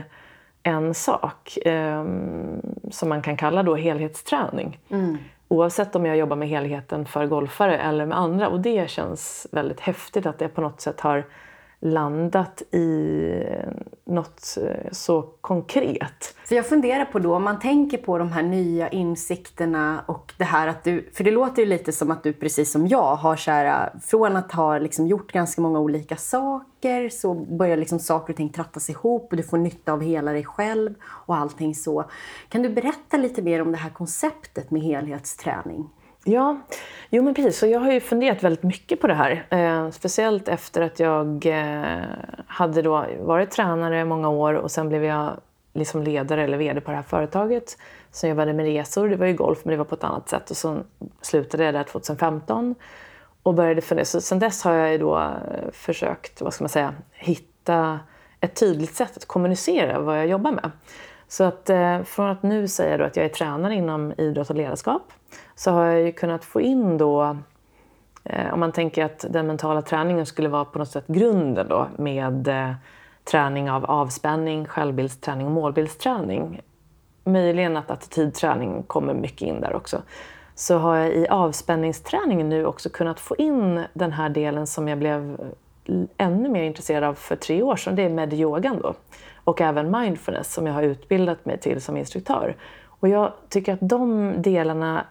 [0.63, 2.05] en sak eh,
[2.91, 4.79] som man kan kalla då helhetsträning.
[4.89, 5.19] Mm.
[5.49, 8.49] Oavsett om jag jobbar med helheten för golfare eller med andra.
[8.49, 11.25] Och det känns väldigt häftigt att det på något sätt har
[11.85, 13.71] landat i eh,
[14.05, 16.35] något eh, så konkret.
[16.45, 20.45] För jag funderar på då, om man tänker på de här nya insikterna och det
[20.45, 23.37] här att du, för det låter ju lite som att du precis som jag har
[23.37, 27.99] så här, eh, från att ha liksom gjort ganska många olika saker så börjar liksom
[27.99, 31.75] saker och ting trattas ihop och du får nytta av hela dig själv och allting
[31.75, 32.05] så.
[32.49, 35.89] Kan du berätta lite mer om det här konceptet med helhetsträning?
[36.25, 36.61] Ja,
[37.11, 37.59] jo men precis.
[37.59, 39.47] Så jag har ju funderat väldigt mycket på det här.
[39.51, 42.03] Eh, speciellt efter att jag eh,
[42.47, 45.41] hade då varit tränare många år och sen blev jag
[45.73, 47.79] liksom ledare eller VD på det här företaget.
[48.11, 50.51] Sen jobbade med resor, det var ju golf men det var på ett annat sätt.
[50.51, 50.79] Och så
[51.21, 52.75] slutade jag där 2015
[53.43, 54.05] och började fundera.
[54.05, 58.01] Så sen dess har jag då eh, försökt, vad ska man säga, hitta
[58.41, 60.71] ett tydligt sätt att kommunicera vad jag jobbar med.
[61.35, 64.57] Så att eh, från att nu säga då att jag är tränare inom idrott och
[64.57, 65.13] ledarskap
[65.55, 67.37] så har jag ju kunnat få in då,
[68.25, 71.89] eh, om man tänker att den mentala träningen skulle vara på något sätt grunden då
[71.97, 72.73] med eh,
[73.25, 76.61] träning av avspänning, självbildsträning och målbildsträning.
[77.25, 80.03] Möjligen att attitydträning kommer mycket in där också.
[80.55, 84.99] Så har jag i avspänningsträningen nu också kunnat få in den här delen som jag
[84.99, 85.41] blev
[85.87, 87.97] eh, ännu mer intresserad av för tre år sedan.
[87.97, 88.95] Det är medyogan då.
[89.45, 92.57] Och även mindfulness som jag har utbildat mig till som instruktör.
[92.87, 95.07] Och jag tycker att de delarna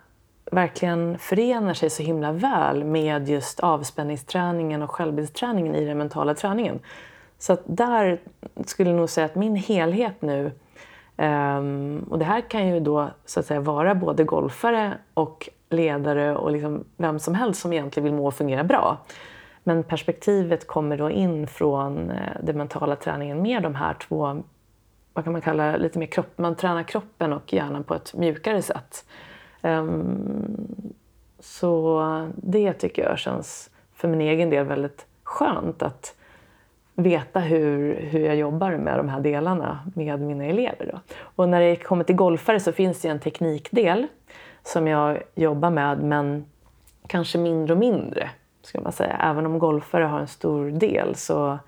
[0.52, 6.80] verkligen förenar sig så himla väl med just avspänningsträningen och självbildsträningen i den mentala träningen.
[7.38, 8.20] Så att där
[8.66, 10.52] skulle jag nog säga att min helhet nu,
[11.18, 16.36] ehm, och det här kan ju då så att säga vara både golfare och ledare
[16.36, 18.98] och liksom vem som helst som egentligen vill må och fungera bra.
[19.64, 24.44] Men perspektivet kommer då in från eh, den mentala träningen med de här två,
[25.14, 28.62] vad kan man kalla lite mer kropp, man tränar kroppen och hjärnan på ett mjukare
[28.62, 29.06] sätt.
[29.62, 30.94] Um,
[31.40, 36.16] så det tycker jag känns för min egen del väldigt skönt att
[36.96, 40.90] veta hur, hur jag jobbar med de här delarna med mina elever.
[40.92, 41.00] Då.
[41.22, 44.08] Och när det kommer till golfare så finns det en teknikdel
[44.64, 46.46] som jag jobbar med men
[47.08, 48.30] kanske mindre och mindre
[48.66, 49.18] ska man säga.
[49.22, 51.60] Även om golfare har en stor del så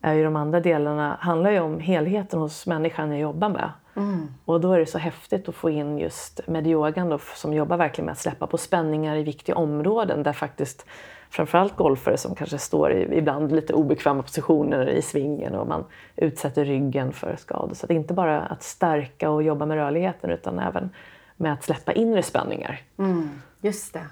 [0.00, 3.70] är ju de andra delarna handlar ju om helheten hos människan jag jobbar med.
[3.96, 4.28] Mm.
[4.44, 7.76] Och då är det så häftigt att få in just med yogan då, som jobbar
[7.76, 10.86] verkligen med att släppa på spänningar i viktiga områden där faktiskt
[11.30, 15.84] framförallt golfare som kanske står i ibland lite obekväma positioner i svingen och man
[16.16, 17.74] utsätter ryggen för skador.
[17.74, 20.90] Så det är inte bara att stärka och jobba med rörligheten utan även
[21.36, 22.80] med att släppa inre spänningar.
[22.98, 24.06] Mm, just det.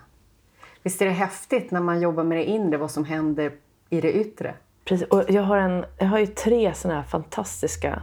[0.83, 3.53] Visst är det häftigt när man jobbar med det inre, vad som händer
[3.91, 4.55] i det yttre?
[4.85, 5.09] Precis.
[5.09, 8.03] Och jag, har en, jag har ju tre sådana här fantastiska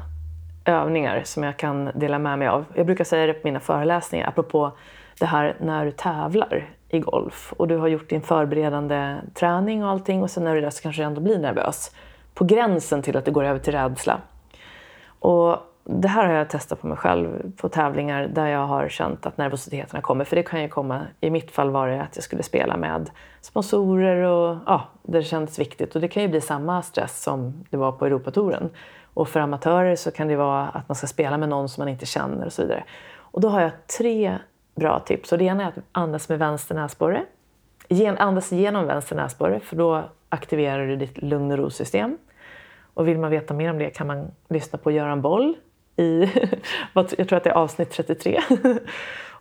[0.66, 2.66] övningar som jag kan dela med mig av.
[2.74, 4.72] Jag brukar säga det på mina föreläsningar, apropå
[5.20, 9.90] det här när du tävlar i golf och du har gjort din förberedande träning och
[9.90, 11.96] allting och sen när du är där så kanske du ändå blir nervös.
[12.34, 14.22] På gränsen till att det går över till rädsla.
[15.20, 19.26] Och det här har jag testat på mig själv på tävlingar där jag har känt
[19.26, 20.26] att nervositeten kommer.
[20.26, 23.10] För det kan ju komma, i mitt fall var det att jag skulle spela med
[23.42, 25.96] sponsorer och ja, det kändes viktigt.
[25.96, 28.70] Och det kan ju bli samma stress som det var på Europatouren.
[29.14, 31.90] Och för amatörer så kan det vara att man ska spela med någon som man
[31.90, 32.84] inte känner och så vidare.
[33.18, 34.38] Och då har jag tre
[34.76, 35.32] bra tips.
[35.32, 37.24] Och det ena är att andas med vänster näsborre.
[38.18, 42.18] Andas genom vänster näsborre för då aktiverar du ditt lugn och ro-system.
[42.94, 45.56] Och vill man veta mer om det kan man lyssna på Göran Boll
[45.96, 46.30] i,
[46.94, 48.42] jag tror att det är avsnitt 33.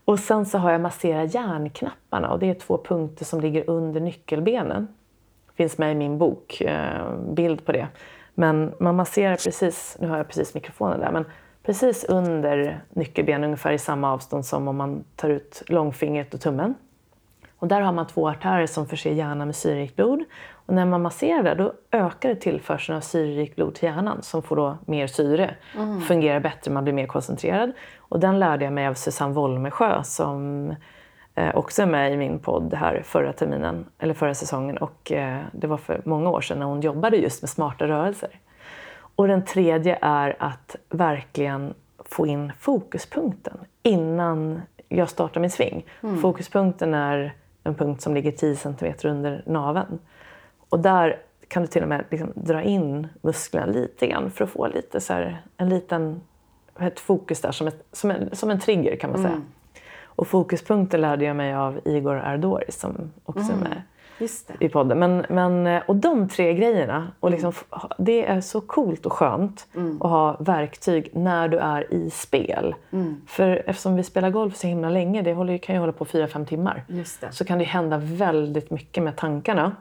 [0.04, 4.00] Och sen så har jag massera hjärnknapparna och det är två punkter som ligger under
[4.00, 4.88] nyckelbenen.
[5.54, 7.88] Finns med i min bok, eh, bild på det.
[8.34, 11.24] Men man masserar precis, nu har jag precis mikrofonen där, men
[11.62, 16.74] precis under nyckelbenen ungefär i samma avstånd som om man tar ut långfingret och tummen.
[17.56, 20.24] Och där har man två artärer som förser hjärnan med syrerikt blod.
[20.66, 24.42] Och när man masserar där då ökar det tillförseln av syrerikt blod till hjärnan som
[24.42, 25.54] får då mer syre.
[25.76, 26.00] Mm.
[26.00, 27.72] Fungerar bättre, man blir mer koncentrerad.
[27.98, 30.70] Och den lärde jag mig av Susanne Wolmesjö som
[31.34, 34.78] eh, också är med i min podd här förra terminen, eller förra säsongen.
[34.78, 38.40] Och eh, det var för många år sedan när hon jobbade just med smarta rörelser.
[39.16, 41.74] Och den tredje är att verkligen
[42.04, 45.86] få in fokuspunkten innan jag startar min sving.
[46.02, 46.20] Mm.
[46.20, 47.34] Fokuspunkten är
[47.64, 49.98] en punkt som ligger 10 cm under naveln.
[50.74, 51.18] Och där
[51.48, 55.00] kan du till och med liksom dra in musklerna lite grann för att få lite
[55.00, 56.20] så här, en liten
[56.80, 59.34] ett fokus där som, ett, som, en, som en trigger kan man säga.
[59.34, 59.44] Mm.
[60.04, 63.56] Och fokuspunkten lärde jag mig av Igor Ardori som också mm.
[63.56, 63.82] är med.
[64.18, 64.64] Just det.
[64.64, 64.98] i podden.
[64.98, 67.64] Men, men, eh, och de tre grejerna, och liksom, f-
[67.98, 69.66] det är så coolt och skönt
[70.00, 72.74] att ha verktyg när du är i spel.
[73.26, 76.28] För eftersom vi spelar golf så himla länge, det håller, kan ju hålla på fyra
[76.28, 77.32] fem timmar, Just det.
[77.32, 79.72] så kan det hända väldigt mycket med tankarna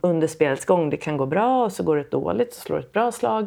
[0.00, 0.90] under spelets gång.
[0.90, 3.46] Det kan gå bra och så går det dåligt, så slår du ett bra slag.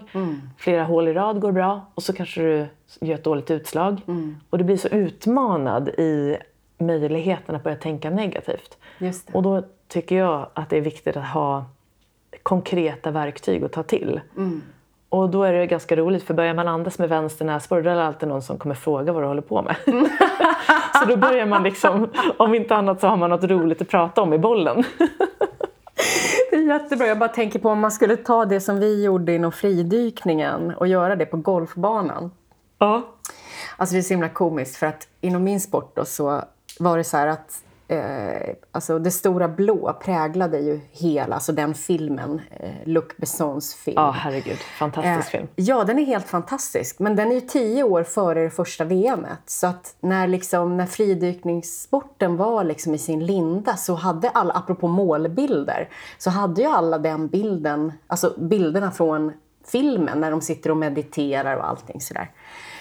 [0.58, 2.66] Flera hål i rad går bra och så kanske du
[3.02, 4.02] gör ett dåligt utslag.
[4.50, 6.38] Och du blir så utmanad i
[6.78, 8.78] möjligheten att börja tänka negativt.
[9.34, 11.66] Och då tycker jag att det är viktigt att ha
[12.44, 14.22] konkreta verktyg att ta till.
[15.10, 17.96] Och då är det ganska roligt för börjar man andas med vänster näsborre då är
[17.96, 19.76] det alltid någon som kommer fråga vad du håller på med.
[20.94, 24.22] så då börjar man liksom, om inte annat så har man något roligt att prata
[24.22, 24.84] om i bollen.
[26.52, 27.08] Det är jättebra.
[27.08, 30.88] Jag bara tänker på om man skulle ta det som vi gjorde inom fridykningen och
[30.88, 32.32] göra det på golfbanan.
[32.78, 33.02] ja.
[33.78, 36.42] Alltså det är så himla komiskt för att inom min sport då så
[36.80, 41.74] var det så här att eh, alltså det stora blå präglade ju hela, alltså den
[41.74, 43.96] filmen, eh, Luc Bessons film.
[43.98, 44.58] ja, herregud.
[44.58, 45.48] Fantastisk Eh, film.
[45.56, 47.00] Ja, den är helt fantastisk.
[47.00, 49.40] Men den är ju tio år före det första VMet.
[49.46, 54.88] Så att när, liksom, när fridykningssporten var liksom i sin linda så hade alla, apropå
[54.88, 59.34] målbilder, så hade ju alla den bilden, alltså bilderna från
[59.66, 62.32] filmen när de sitter och mediterar och allting sådär.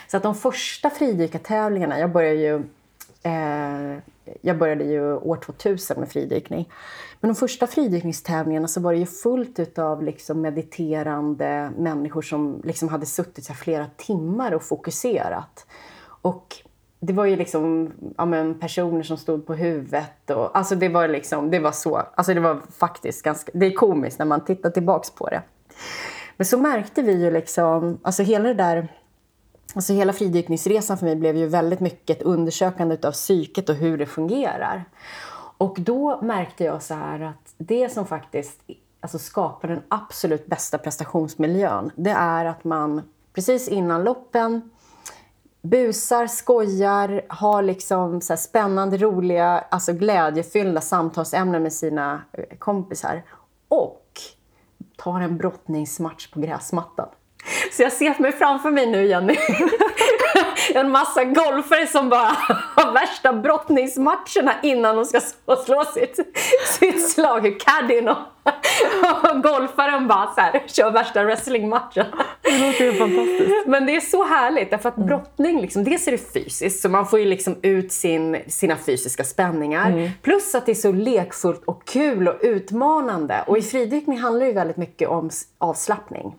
[0.08, 2.62] Så att de första fridykartävlingarna, jag började ju
[3.22, 3.98] Eh,
[4.40, 6.72] jag började ju år 2000 med fridykning.
[7.20, 12.88] Men de första fridykningstävlingarna så var det ju fullt utav liksom mediterande människor som liksom
[12.88, 15.66] hade suttit så här flera timmar och fokuserat.
[16.22, 16.56] Och
[17.00, 20.30] det var ju liksom ja, men personer som stod på huvudet.
[20.30, 23.72] Och, alltså det var liksom, det var så, alltså det var faktiskt ganska, det är
[23.72, 25.42] komiskt när man tittar tillbaks på det.
[26.36, 28.88] Men så märkte vi ju liksom, alltså hela det där
[29.74, 33.98] Alltså hela fridykningsresan för mig blev ju väldigt mycket ett undersökande av psyket och hur
[33.98, 34.84] det fungerar.
[35.58, 38.60] Och då märkte jag så här att det som faktiskt
[39.00, 43.02] alltså skapar den absolut bästa prestationsmiljön, det är att man
[43.32, 44.70] precis innan loppen
[45.62, 53.22] busar, skojar, har liksom så här spännande, roliga, alltså glädjefyllda samtalsämnen med sina eh, kompisar.
[53.68, 54.06] Och
[54.96, 57.08] tar en brottningsmatch på gräsmattan.
[57.72, 59.38] Så jag ser mig framför mig nu, Jenny,
[60.74, 62.36] en massa golfare som bara
[62.76, 65.20] har värsta brottningsmatcherna innan de ska
[65.64, 66.18] slå, sitt,
[66.66, 67.60] sitt slag.
[67.60, 68.16] Caddyn och
[69.42, 72.06] golfaren bara så här, kör värsta wrestlingmatchen.
[72.42, 73.66] Det låter ju fantastiskt.
[73.66, 77.06] Men det är så härligt, därför att brottning, liksom, dels är det fysiskt, så man
[77.06, 80.10] får ju liksom ut sin, sina fysiska spänningar.
[80.22, 83.44] Plus att det är så lekfullt och kul och utmanande.
[83.46, 86.34] Och i fridykning handlar det väldigt mycket om avslappning.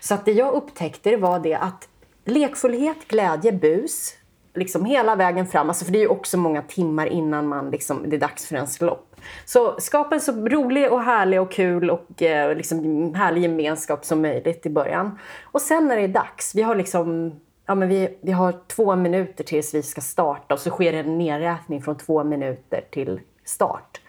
[0.00, 1.88] Så att det jag upptäckte det var det att
[2.24, 4.14] lekfullhet, glädje, bus,
[4.54, 8.10] liksom hela vägen fram, alltså för det är ju också många timmar innan man liksom,
[8.10, 9.13] det är dags för ens lopp.
[9.44, 14.22] Så skapa en så rolig och härlig och kul och eh, liksom härlig gemenskap som
[14.22, 15.18] möjligt i början.
[15.44, 18.96] Och sen när det är dags, vi har liksom Ja, men vi, vi har två
[18.96, 24.00] minuter tills vi ska starta och så sker en nedräkning från två minuter till start.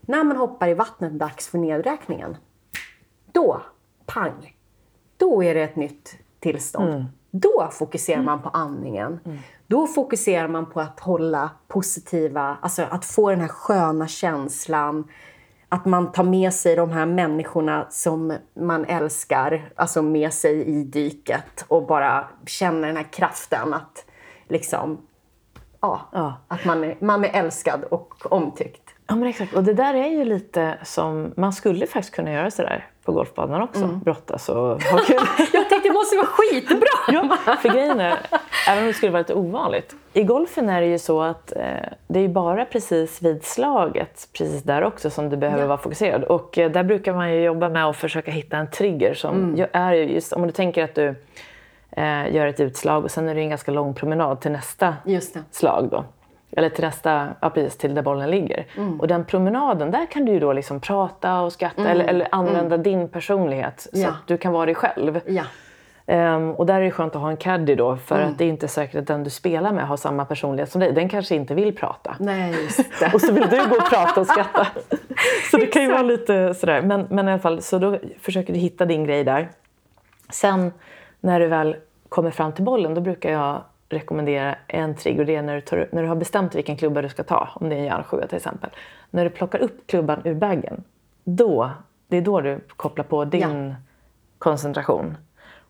[0.00, 2.36] När man hoppar i vattnet dags för nedräkningen,
[3.32, 3.62] då,
[4.06, 4.54] pang,
[5.16, 6.88] då är det ett nytt tillstånd.
[6.88, 7.04] Mm.
[7.30, 9.20] Då fokuserar man på andningen.
[9.66, 15.04] Då fokuserar man på att hålla positiva, alltså att få den här sköna känslan.
[15.68, 20.82] Att man tar med sig de här människorna som man älskar, alltså med sig i
[20.84, 24.04] diket och bara känner den här kraften att
[24.48, 24.98] liksom,
[25.80, 26.34] ja, Ja.
[26.48, 28.85] att man är, man är älskad och omtyckt.
[29.08, 29.54] Ja men exakt.
[29.54, 33.62] Och det där är ju lite som, man skulle faktiskt kunna göra sådär på golfbanan
[33.62, 33.86] också.
[33.86, 35.16] Brottas och ha kul.
[35.52, 36.88] Jag tänkte det måste vara skitbra!
[37.08, 38.18] ja, för grejen är,
[38.68, 39.94] även om det skulle vara lite ovanligt.
[40.12, 41.62] I golfen är det ju så att eh,
[42.08, 45.66] det är bara precis vid slaget, precis där också, som du behöver Ja.
[45.68, 46.24] vara fokuserad.
[46.24, 49.66] Och eh, där brukar man ju jobba med att försöka hitta en trigger som ju
[49.72, 51.14] är ju just, om du tänker att du
[51.90, 54.94] eh, gör ett utslag och sen är det en ganska lång promenad till nästa
[55.50, 56.04] slag då.
[56.56, 58.66] Eller till nästa, ja, precis, till där bollen ligger.
[58.76, 59.00] Mm.
[59.00, 62.76] Och den promenaden, där kan du ju då liksom prata och skratta eller, eller använda
[62.76, 64.08] din personlighet så Mm.
[64.08, 64.08] Ja.
[64.14, 65.20] att du kan vara dig själv.
[65.26, 65.42] Ja.
[66.06, 68.48] Ehm, och där är det skönt att ha en caddy då för att det är
[68.48, 70.92] inte säkert att den du spelar med har samma personlighet som dig.
[70.92, 72.16] Den kanske inte vill prata.
[72.20, 73.10] Nej, just det.
[73.14, 74.66] Och så vill du gå och prata och skratta.
[75.50, 76.82] så det kan ju vara lite sådär.
[76.82, 79.48] Men, men i alla fall, så då försöker du hitta din grej där.
[80.30, 80.72] Sen
[81.20, 81.76] när du väl
[82.08, 85.20] kommer fram till bollen, då brukar jag rekommendera en trigger.
[85.20, 87.48] Och det är när du, tar, när du har bestämt vilken klubba du ska ta,
[87.54, 88.70] om det är en järnsjua till exempel.
[89.10, 90.84] När du plockar upp klubban ur bagen,
[91.24, 91.70] då,
[92.08, 93.74] det är då du kopplar på din
[94.38, 95.16] koncentration.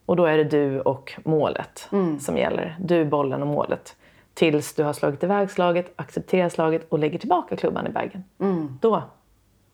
[0.07, 1.89] Och då är det du och målet
[2.21, 2.77] som gäller.
[2.81, 3.97] Du, bollen och målet.
[4.35, 8.25] Tills du har slagit iväg slaget, accepterar slaget och lägger tillbaka klubban i bagen.
[8.81, 9.03] Då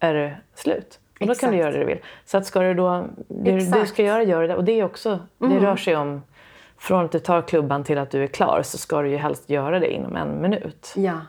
[0.01, 0.99] är det slut.
[1.21, 1.41] Och då Exakt.
[1.41, 1.99] kan du göra det du vill.
[2.25, 4.57] Så att ska du då, det du ska göra, gör det.
[4.57, 6.23] Och det är också, det rör sig om,
[6.83, 9.51] från att du tar klubban till att du är klar så ska du ju helst
[9.51, 10.93] göra det inom en minut.
[10.97, 11.21] Ja.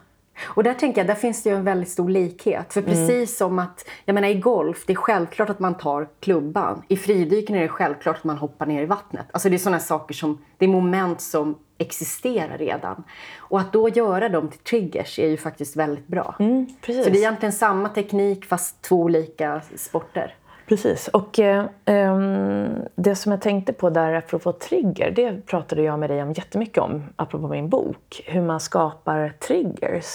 [0.43, 2.73] Och där tänker jag, där finns det ju en väldigt stor likhet.
[2.73, 6.83] För precis som att, jag menar i golf, det är självklart att man tar klubban.
[6.87, 9.25] I fridyken är det självklart att man hoppar ner i vattnet.
[9.31, 13.03] Alltså det är sådana saker som, det är moment som existerar redan.
[13.37, 16.35] Och att då göra dem till triggers är ju faktiskt väldigt bra.
[16.81, 17.03] precis.
[17.03, 20.35] Så det är egentligen samma teknik fast två olika sporter.
[20.73, 21.07] Precis.
[21.07, 26.09] Och eh, ehm, det som jag tänkte på där apropå trigger, det pratade jag med
[26.09, 28.21] dig om jättemycket om, apropå min bok.
[28.25, 30.05] Hur man skapar triggers.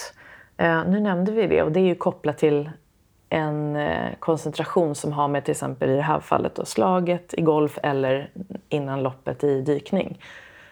[0.57, 2.71] Eh, nu nämnde vi det och det är ju kopplat till
[3.29, 7.43] en eh, koncentration som har med till exempel i det här fallet då, slaget i
[7.43, 8.31] golf eller
[8.69, 10.21] innan loppet i dykning.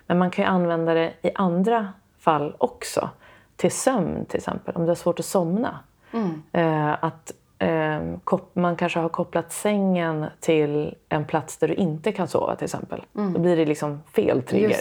[0.06, 3.10] Men man kan ju använda det i andra fall också.
[3.56, 5.78] Till sömn till exempel, om du har svårt att somna.
[6.52, 7.32] Att eh, kop-
[8.52, 13.02] man kanske har kopplat sängen till en plats där du inte kan sova till exempel.
[13.12, 14.76] Då blir det liksom fel trigger.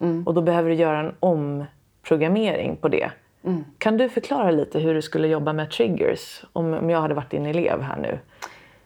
[0.00, 0.26] Mm.
[0.26, 3.10] Och då behöver du göra en omprogrammering på det.
[3.78, 7.30] Kan du förklara lite hur du skulle jobba med triggers om, om jag hade varit
[7.30, 8.18] din elev här nu?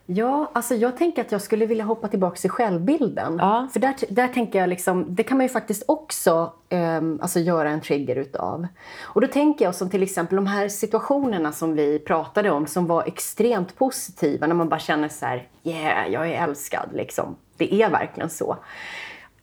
[0.06, 3.36] Ja, alltså jag tänker att jag skulle vilja hoppa tillbaka till självbilden.
[3.38, 3.68] Ja.
[3.72, 7.70] För där, där tänker jag liksom, det kan man ju faktiskt också ehm, alltså göra
[7.70, 8.66] en trigger utav.
[9.02, 12.86] Och då tänker jag som till exempel de här situationerna som vi pratade om som
[12.86, 17.36] var extremt positiva när man bara känner så här, yeah, jag är älskad liksom.
[17.56, 18.56] Det är verkligen så.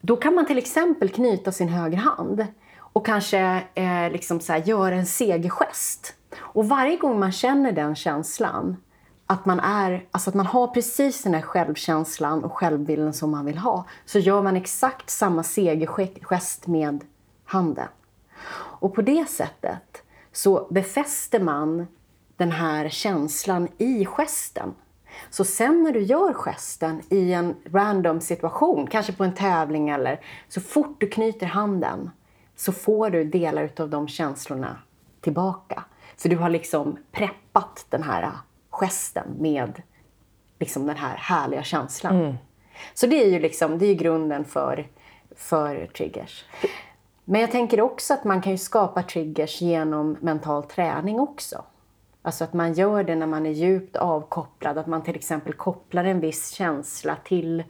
[0.01, 2.45] Då kan man till exempel knyta sin högra hand
[2.78, 6.14] och kanske eh, liksom så här, göra en segergest.
[6.38, 8.78] Och varje gång man känner den känslan,
[9.32, 13.46] att man, är, alltså att man har precis den här självkänslan och självbilden som man
[13.46, 17.04] vill ha, så gör man exakt samma segergest med
[17.46, 17.88] handen.
[18.54, 21.88] Och på det sättet så befäster man
[22.38, 24.74] den här känslan i gesten.
[25.30, 30.20] Så sen när du gör gesten i en random situation, kanske på en tävling eller
[30.50, 32.10] så fort du knyter handen
[32.56, 34.78] så får du delar av de känslorna
[35.22, 35.84] tillbaka.
[36.18, 38.32] För du har liksom preppat den här
[38.82, 39.82] gesten med
[40.60, 42.16] liksom den här härliga känslan.
[42.94, 44.88] Så det är ju liksom, det är grunden för,
[45.36, 46.46] för triggers.
[47.26, 51.64] Men jag tänker också att man kan ju skapa triggers genom mental träning också.
[52.22, 54.78] Alltså att man gör det när man är djupt avkopplad.
[54.78, 57.64] Att man till exempel kopplar en viss känsla till,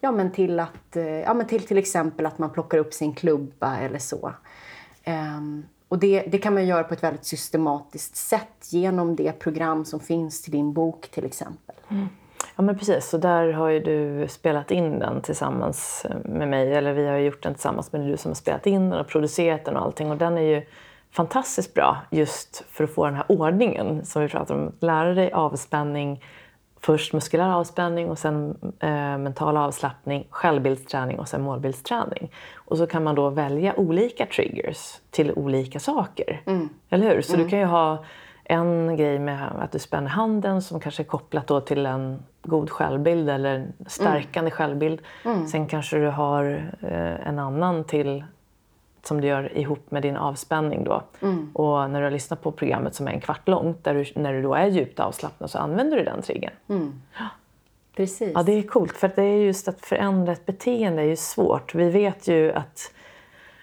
[0.00, 3.14] ja, men till, att, eh, ja, men till, till exempel att man plockar upp sin
[3.14, 4.32] klubba eller så.
[5.04, 9.84] Ehm, och det, det kan man göra på ett väldigt systematiskt sätt genom det program
[9.84, 11.74] som finns till din bok till exempel.
[11.88, 12.08] Mm.
[12.56, 16.74] Ja men precis, så där har ju du spelat in den tillsammans eh, med mig.
[16.74, 18.90] Eller vi har ju gjort den tillsammans men det är du som har spelat in
[18.90, 20.10] den och producerat den och allting.
[20.10, 20.62] Och den är ju
[21.10, 24.72] fantastiskt bra just för att få den här ordningen som vi pratar om.
[24.80, 26.24] Lära dig avspänning,
[26.84, 32.30] först muskulär avspänning och sen eh, mental avslappning, självbildsträning och sen målbildsträning.
[32.54, 36.40] Och så kan man då välja olika triggers till olika saker.
[36.90, 37.22] Eller hur?
[37.22, 38.04] Så du kan ju ha
[38.44, 42.70] en grej med att du spänner handen som kanske är kopplat då till en god
[42.70, 45.00] självbild eller en stärkande självbild.
[45.46, 48.24] Sen kanske du har eh, en annan till
[49.06, 51.02] som du gör ihop med din avspänning då.
[51.52, 54.32] Och när du har lyssnat på programmet som är en kvart långt, där du, när
[54.32, 56.52] du då är djupt avslappnad så använder du den triggern.
[57.96, 58.32] Precis.
[58.34, 58.92] Ja, det är coolt.
[58.92, 61.74] För att det är just att förändra ett beteende är ju svårt.
[61.74, 62.92] Vi vet ju att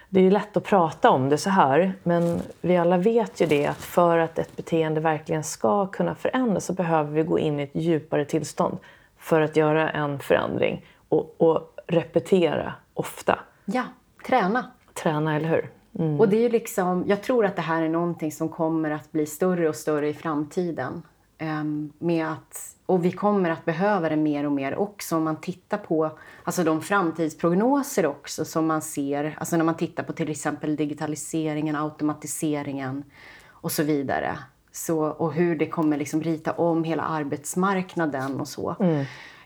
[0.08, 3.66] det är lätt att prata om det så här, men vi alla vet ju det
[3.66, 7.62] att för att ett beteende verkligen ska kunna förändras så behöver vi gå in i
[7.62, 8.78] ett djupare tillstånd
[9.18, 13.38] för att göra en förändring och, och repetera ofta.
[13.64, 13.84] Ja,
[14.26, 14.70] träna.
[14.94, 15.70] Träna, eller hur?
[15.98, 16.20] Mm.
[16.20, 19.12] Och det är ju liksom, jag tror att det här är någonting som kommer att
[19.12, 21.02] bli större och större i framtiden.
[21.38, 25.36] Ehm, med att, och vi kommer att behöva det mer och mer också om man
[25.36, 29.36] tittar på alltså de framtidsprognoser också som man ser.
[29.38, 33.04] Alltså när man tittar på till exempel digitaliseringen, automatiseringen
[33.48, 34.38] och så vidare.
[34.72, 38.76] Så, och hur det kommer liksom rita om hela arbetsmarknaden och så.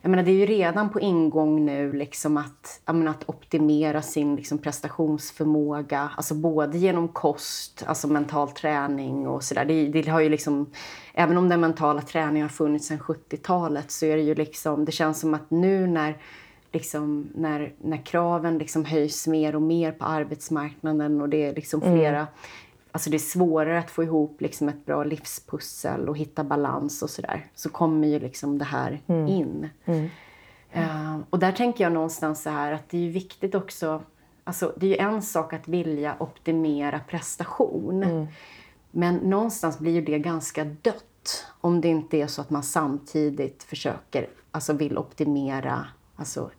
[0.03, 4.37] Jag menar, det är ju redan på ingång nu liksom att, menar, att optimera sin
[4.37, 6.11] liksom prestationsförmåga.
[6.17, 9.65] Alltså både genom kost, alltså mental träning och sådär.
[9.65, 10.71] Det, det har ju liksom,
[11.15, 14.93] även om den mentala träningen har funnits sedan 70-talet så är det ju liksom, det
[14.93, 16.19] känns som att nu när
[16.73, 21.81] Liksom när, när kraven liksom höjs mer och mer på arbetsmarknaden och det är liksom
[21.81, 22.27] flera
[22.97, 27.11] Alltså det är svårare att få ihop liksom ett bra livspussel och hitta balans och
[27.11, 27.47] sådär.
[27.55, 29.69] Så kommer ju liksom det här in.
[30.73, 34.03] Eh, och där tänker jag någonstans så här att det är ju viktigt också.
[34.45, 38.29] Alltså det är ju en sak att vilja optimera prestation.
[38.91, 43.63] Men någonstans blir ju det ganska dött om det inte är så att man samtidigt
[43.63, 45.87] försöker, alltså vill optimera
[46.17, 46.51] alltså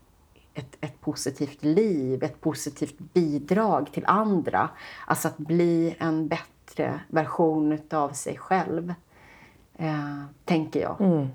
[0.58, 4.70] ett, ett positivt liv, ett positivt bidrag till andra.
[5.05, 8.93] Alltså att bli en bättre version av sig själv,
[9.78, 11.01] eh, tänker jag.
[11.01, 11.28] Mm.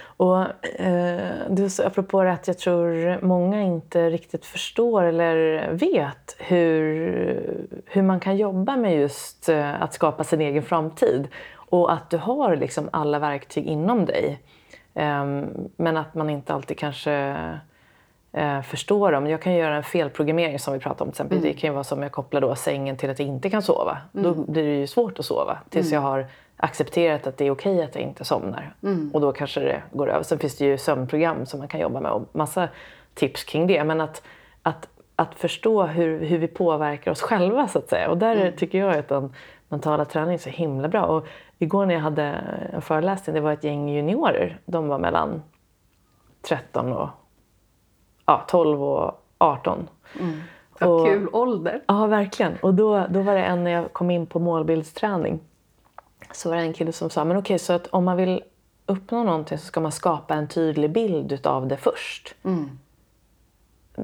[0.00, 7.66] Och eh, du, apropå det att jag tror många inte riktigt förstår eller vet hur,
[7.86, 11.28] hur man kan jobba med just eh, att skapa sin egen framtid.
[11.54, 14.42] Och att du har liksom alla verktyg inom dig.
[14.94, 15.24] Eh,
[15.76, 17.36] men att man inte alltid kanske
[18.32, 19.26] eh, förstår dem.
[19.26, 21.38] Jag kan göra en felprogrammering som vi pratade om till exempel.
[21.38, 21.50] Mm.
[21.50, 23.98] Det kan ju vara som jag kopplar då sängen till att jag inte kan sova.
[24.14, 24.24] Mm.
[24.24, 25.94] Då blir det ju svårt att sova tills mm.
[25.94, 26.26] jag har
[26.56, 28.74] accepterat att det är okej att jag inte somnar.
[28.82, 29.10] Mm.
[29.14, 30.22] Och då kanske det går över.
[30.22, 32.68] Sen finns det ju sömnprogram som man kan jobba med och massa
[33.14, 33.84] tips kring det.
[33.84, 34.22] Men att,
[34.62, 38.10] att, att förstå hur, hur vi påverkar oss själva så att säga.
[38.10, 38.56] Och där mm.
[38.56, 39.34] tycker jag att den
[39.68, 41.02] mentala träningen är så himla bra.
[41.02, 41.26] Och
[41.58, 42.22] igår när jag hade
[42.72, 44.60] en föreläsning, det var ett gäng juniorer.
[44.64, 45.42] De var mellan
[46.48, 47.08] 13 och
[48.28, 49.88] ja, 12 och 18.
[50.20, 50.40] Mm.
[50.80, 51.82] Vad kul ålder!
[51.86, 52.56] Ja, verkligen.
[52.62, 55.40] Och då, då var det en när jag kom in på målbildsträning
[56.32, 58.42] så var det en kille som sa, men okej, så att om man vill
[58.86, 62.34] uppnå någonting så ska man skapa en tydlig bild utav det först.
[62.44, 62.78] Mm.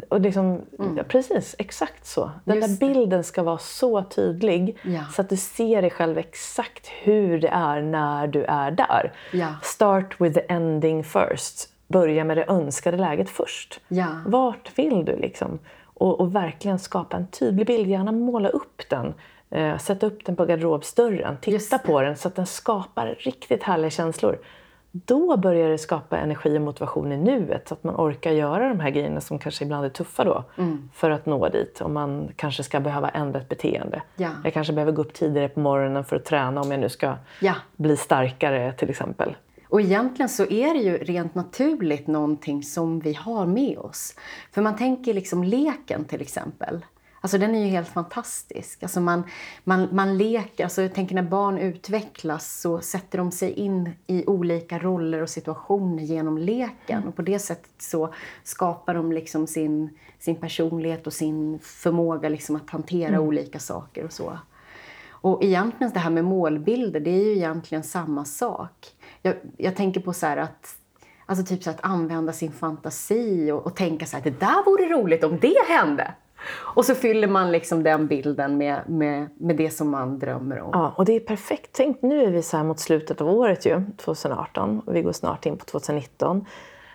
[0.09, 0.97] Och liksom, mm.
[0.97, 2.31] ja, precis, exakt så.
[2.45, 5.05] Den Just där bilden ska vara så tydlig ja.
[5.13, 9.13] så att du ser dig själv exakt hur det är när du är där.
[9.33, 9.49] Ja.
[9.63, 11.74] Start with the ending first.
[11.87, 13.81] Börja med det önskade läget först.
[14.27, 15.59] Vart vill du liksom?
[15.85, 19.15] Och, och verkligen skapa en tydlig bild, gärna måla upp den.
[19.51, 23.91] Eh, sätta upp den på garderobsdörren, titta på den så att den skapar riktigt härliga
[23.91, 24.39] känslor.
[24.97, 28.81] Då börjar det skapa energi och motivation i nuet så att man orkar göra de
[28.81, 30.89] här grejerna som kanske ibland är tuffa då mm.
[30.95, 31.81] för att nå dit.
[31.81, 34.03] Om man kanske ska behöva ändra ett beteende.
[34.17, 34.31] Ja.
[34.45, 37.15] Jag kanske behöver gå upp tidigare på morgonen för att träna om jag nu ska
[37.41, 37.55] ja.
[37.77, 39.37] bli starkare till exempel.
[39.75, 44.17] Och egentligen så är det ju rent naturligt någonting som vi har med oss.
[44.53, 46.87] För man tänker liksom leken till exempel.
[47.21, 48.83] Alltså den är ju helt fantastisk.
[48.83, 49.25] Alltså man,
[49.65, 54.27] man, man leker, alltså jag tänker när barn utvecklas så sätter de sig in i
[54.27, 56.97] olika roller och situationer genom leken.
[56.99, 57.09] Mm.
[57.09, 62.57] Och på det sättet så skapar de liksom sin, sin personlighet och sin förmåga liksom
[62.57, 63.21] att hantera mm.
[63.21, 64.39] olika saker och så.
[65.25, 68.95] Och egentligen det här med målbilder, det är ju egentligen samma sak.
[69.27, 70.77] Jag, jag tänker på så att
[71.27, 74.85] Alltså typ så att använda sin fantasi och, och tänka så här, det där vore
[74.85, 76.15] roligt om det hände.
[76.51, 80.71] Och så fyller man liksom den bilden med, med, med det som man drömmer om.
[80.73, 82.03] Ja, och det är perfekt tänkt.
[82.03, 85.47] Nu är vi så här mot slutet av året ju, 2018 och vi går snart
[85.47, 86.47] in på 2019.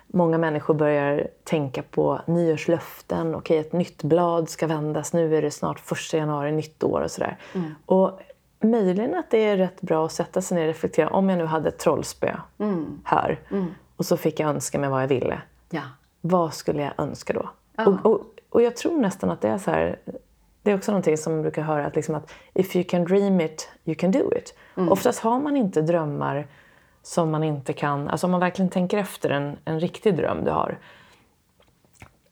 [0.07, 3.35] Många människor börjar tänka på nyårslöften.
[3.35, 5.13] Okej, ett nytt blad ska vändas.
[5.13, 7.37] Nu är det snart första januari, nytt år och sådär.
[7.53, 7.75] Mm.
[7.85, 8.19] Och
[8.59, 11.09] möjligen att det är rätt bra att sätta sig ner och reflektera.
[11.09, 13.01] Om jag nu hade ett trollspö mm.
[13.03, 13.65] här mm.
[13.95, 15.41] och så fick jag önska mig vad jag ville.
[15.69, 15.81] Ja.
[16.21, 17.49] Vad skulle jag önska då?
[17.75, 17.85] Ja.
[17.85, 19.99] Och, och, och jag tror nästan att det är så här,
[20.63, 23.41] det är också någonting som man brukar höra att, liksom att if you can dream
[23.41, 24.55] it, you can do it.
[24.77, 24.91] Mm.
[24.91, 26.47] Oftast har man inte drömmar
[27.03, 30.51] som man inte kan, alltså om man verkligen tänker efter en, en riktig dröm du
[30.51, 30.77] har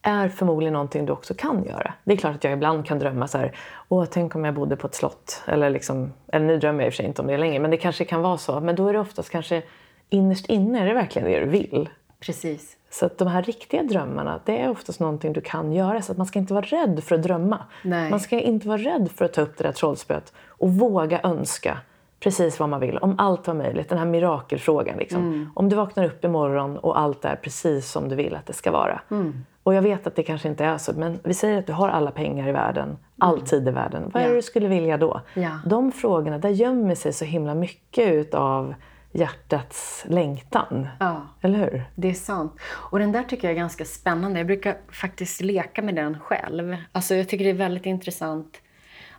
[0.08, 1.94] är förmodligen någonting du också kan göra.
[2.04, 3.56] Det är klart att jag ibland kan drömma så här,
[3.90, 5.44] åh tänk om jag bodde på ett slott.
[5.48, 7.72] Eller, liksom, eller nu drömmer jag i och för sig inte om det längre, men
[7.72, 8.60] det kanske kan vara så.
[8.60, 9.64] Men då är det oftast kanske
[10.10, 11.90] innerst inne är det verkligen det du vill.
[12.20, 12.78] Precis.
[12.90, 16.02] Så att de här riktiga drömmarna, det är oftast någonting du kan göra.
[16.02, 17.60] Så att man ska inte vara rädd för att drömma.
[17.84, 18.10] Nej.
[18.10, 21.78] Man ska inte vara rädd för att ta upp det där trollspöet och våga önska
[22.20, 23.90] precis vad man vill, om allt var möjligt.
[23.90, 24.98] Den här mirakelfrågan.
[24.98, 25.22] Liksom.
[25.22, 25.50] Mm.
[25.56, 28.72] Om du vaknar upp imorgon och allt är precis som du vill att det ska
[28.72, 29.02] vara.
[29.12, 29.46] Mm.
[29.68, 31.90] Och jag vet att det kanske inte är så, men vi säger att du har
[31.90, 33.46] alla pengar i världen, all mm.
[33.46, 34.12] tid i världen.
[34.14, 35.22] Vad är det du skulle vilja då?
[35.66, 38.74] De frågorna, där gömmer sig så himla mycket utav
[39.12, 40.88] hjärtats längtan.
[41.00, 41.84] Ja, Eller hur?
[41.96, 42.56] Det är sant.
[42.64, 44.40] Och den där tycker jag är ganska spännande.
[44.40, 46.76] Jag brukar faktiskt leka med den själv.
[46.92, 48.58] Alltså jag tycker det är väldigt intressant,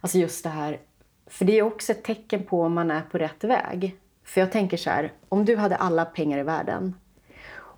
[0.01, 0.79] alltså just det här.
[1.27, 3.97] För det är också ett tecken på om man är på rätt väg.
[4.25, 6.95] För jag tänker så här, om du hade alla pengar i världen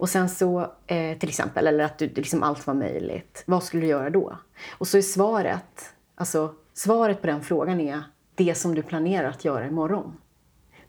[0.00, 3.42] och sen så, eh, till exempel, eller att du, liksom allt var möjligt.
[3.46, 4.38] Vad skulle du göra då?
[4.78, 8.02] Och så är svaret, alltså svaret på den frågan är
[8.34, 10.16] det som du planerar att göra imorgon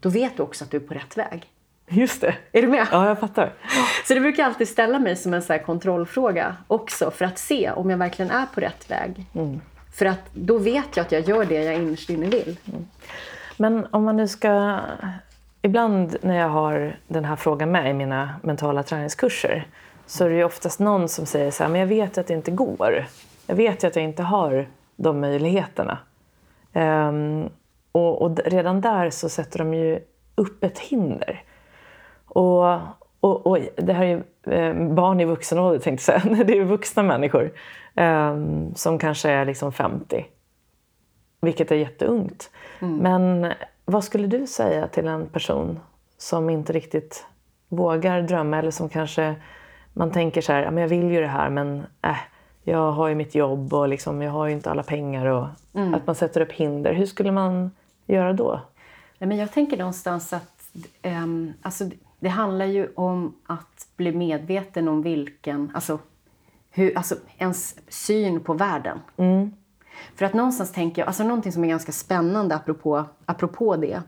[0.01, 1.45] då vet du också att du är på rätt väg.
[1.89, 2.35] Just det.
[2.51, 2.87] Är du med?
[2.91, 3.53] Ja, jag fattar.
[4.07, 7.71] Så det brukar jag alltid ställa mig som en så kontrollfråga också för att se
[7.71, 9.25] om jag verkligen är på rätt väg.
[9.33, 9.61] Mm.
[9.93, 12.57] För att då vet jag att jag gör det jag innerst inne vill.
[12.65, 12.87] Mm.
[13.57, 14.79] Men om man nu ska...
[15.61, 19.67] Ibland när jag har den här frågan med i mina mentala träningskurser
[20.05, 22.33] så är det ju oftast någon som säger så här, men jag vet att det
[22.33, 23.05] inte går.
[23.47, 25.97] Jag vet ju att jag inte har de möjligheterna.
[26.73, 27.49] Um,
[27.91, 29.99] och, och, redan där så sätter de ju
[30.35, 31.43] upp ett hinder.
[32.25, 32.73] Och,
[33.19, 36.35] och, och det här är ju eh, barn i vuxen ålder, tänkte jag säga.
[36.43, 37.51] Det är ju vuxna människor
[37.95, 38.37] eh,
[38.75, 40.25] som kanske är liksom 50.
[41.41, 42.49] Vilket är jätteungt.
[42.79, 42.97] Mm.
[42.97, 43.53] Men
[43.85, 45.79] vad skulle du säga till en person
[46.17, 47.25] som inte riktigt
[47.67, 49.35] vågar drömma eller som kanske
[49.93, 52.17] man tänker så här, jag vill ju det här men äh,
[52.63, 55.25] jag har ju mitt jobb och liksom, jag har ju inte alla pengar.
[55.25, 55.93] Och mm.
[55.93, 56.93] Att man sätter upp hinder.
[56.93, 57.71] Hur skulle man
[58.05, 58.61] göra då?
[59.17, 60.69] Nej, men jag tänker någonstans att
[61.03, 65.99] um, alltså, det handlar ju om att bli medveten om vilken, alltså,
[66.71, 68.99] hur, alltså ens syn på världen.
[69.17, 69.53] Mm.
[70.15, 74.01] För att någonstans tänker jag, alltså någonting som är ganska spännande apropå, apropå det,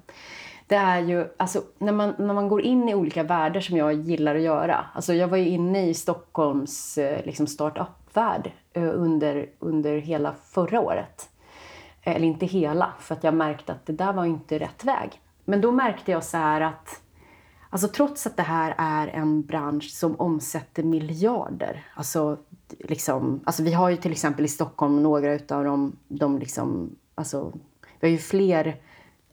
[0.67, 3.93] det är ju, alltså när man, när man går in i olika världar som jag
[3.93, 4.85] gillar att göra.
[4.93, 10.81] Alltså jag var ju inne i Stockholms eh, liksom startup-värld eh, under, under hela förra
[10.81, 11.29] året.
[12.03, 15.21] Eller inte hela, för att jag märkte att det där var inte rätt väg.
[15.45, 17.01] Men då märkte jag så här att
[17.73, 21.87] Alltså trots att det här är en bransch som omsätter miljarder.
[21.95, 22.37] Alltså,
[22.79, 27.53] liksom, alltså vi har ju till exempel i Stockholm några utav de, de liksom, alltså,
[27.99, 28.81] vi har ju fler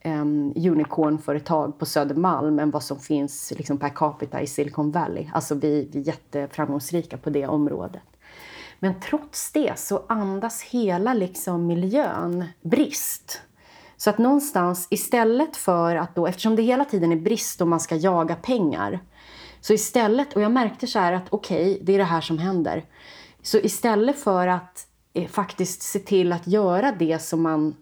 [0.05, 5.29] um, unicornföretag på Södermalm än vad som finns liksom, per capita i Silicon Valley.
[5.33, 8.03] Alltså vi, vi är jätteframgångsrika på det området.
[8.79, 13.41] Men trots det så andas hela liksom, miljön brist.
[14.01, 17.79] Så att någonstans istället för att då, eftersom det hela tiden är brist och man
[17.79, 18.99] ska jaga pengar.
[19.59, 22.37] Så istället, och jag märkte så här att okej, okay, det är det här som
[22.37, 22.85] händer.
[23.41, 27.75] Så istället för att eh, faktiskt se till att göra det som man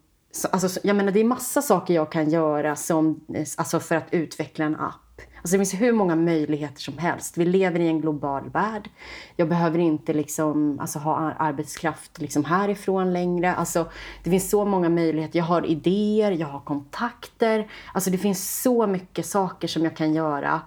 [0.51, 4.07] Alltså, jag menar, det är massa saker jag kan göra som, eh, alltså för att
[4.11, 5.09] utveckla en app.
[5.41, 7.37] Alltså det finns hur många möjligheter som helst.
[7.37, 8.89] Vi lever i en global värld.
[9.35, 13.55] Jag behöver inte liksom, alltså, ha arbetskraft liksom härifrån längre.
[13.55, 13.91] Alltså,
[14.23, 15.39] det finns så många möjligheter.
[15.39, 17.67] Jag har idéer, jag har kontakter.
[17.93, 20.61] Alltså, det finns så mycket saker som jag kan göra.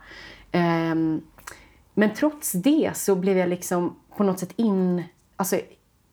[0.52, 1.22] Um,
[1.94, 5.04] men trots det så blev jag liksom på något sätt in,
[5.36, 5.60] alltså,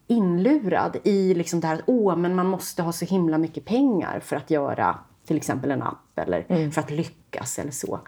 [0.08, 4.20] inlurad i liksom det här att Åh, men man måste ha så himla mycket pengar
[4.20, 6.72] för att göra till exempel en app eller mm.
[6.72, 8.00] för att lyckas eller så.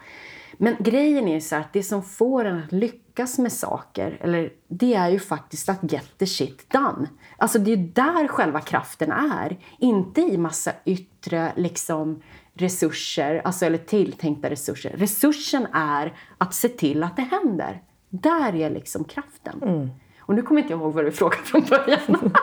[0.58, 4.93] Men grejen är så att det som får en att lyckas med saker, eller, det
[4.93, 7.08] är ju faktiskt att get the shit done.
[7.38, 9.58] Alltså det är ju där själva kraften är.
[9.80, 12.22] Inte i massa yttre liksom,
[12.54, 14.93] resurser, alltså, eller tilltänkta resurser.
[14.97, 17.82] Resursen är att se till att det händer.
[18.10, 19.64] Där är liksom kraften.
[19.64, 19.89] Mm.
[20.20, 22.34] Och nu kommer inte jag ihåg vad du frågade från början.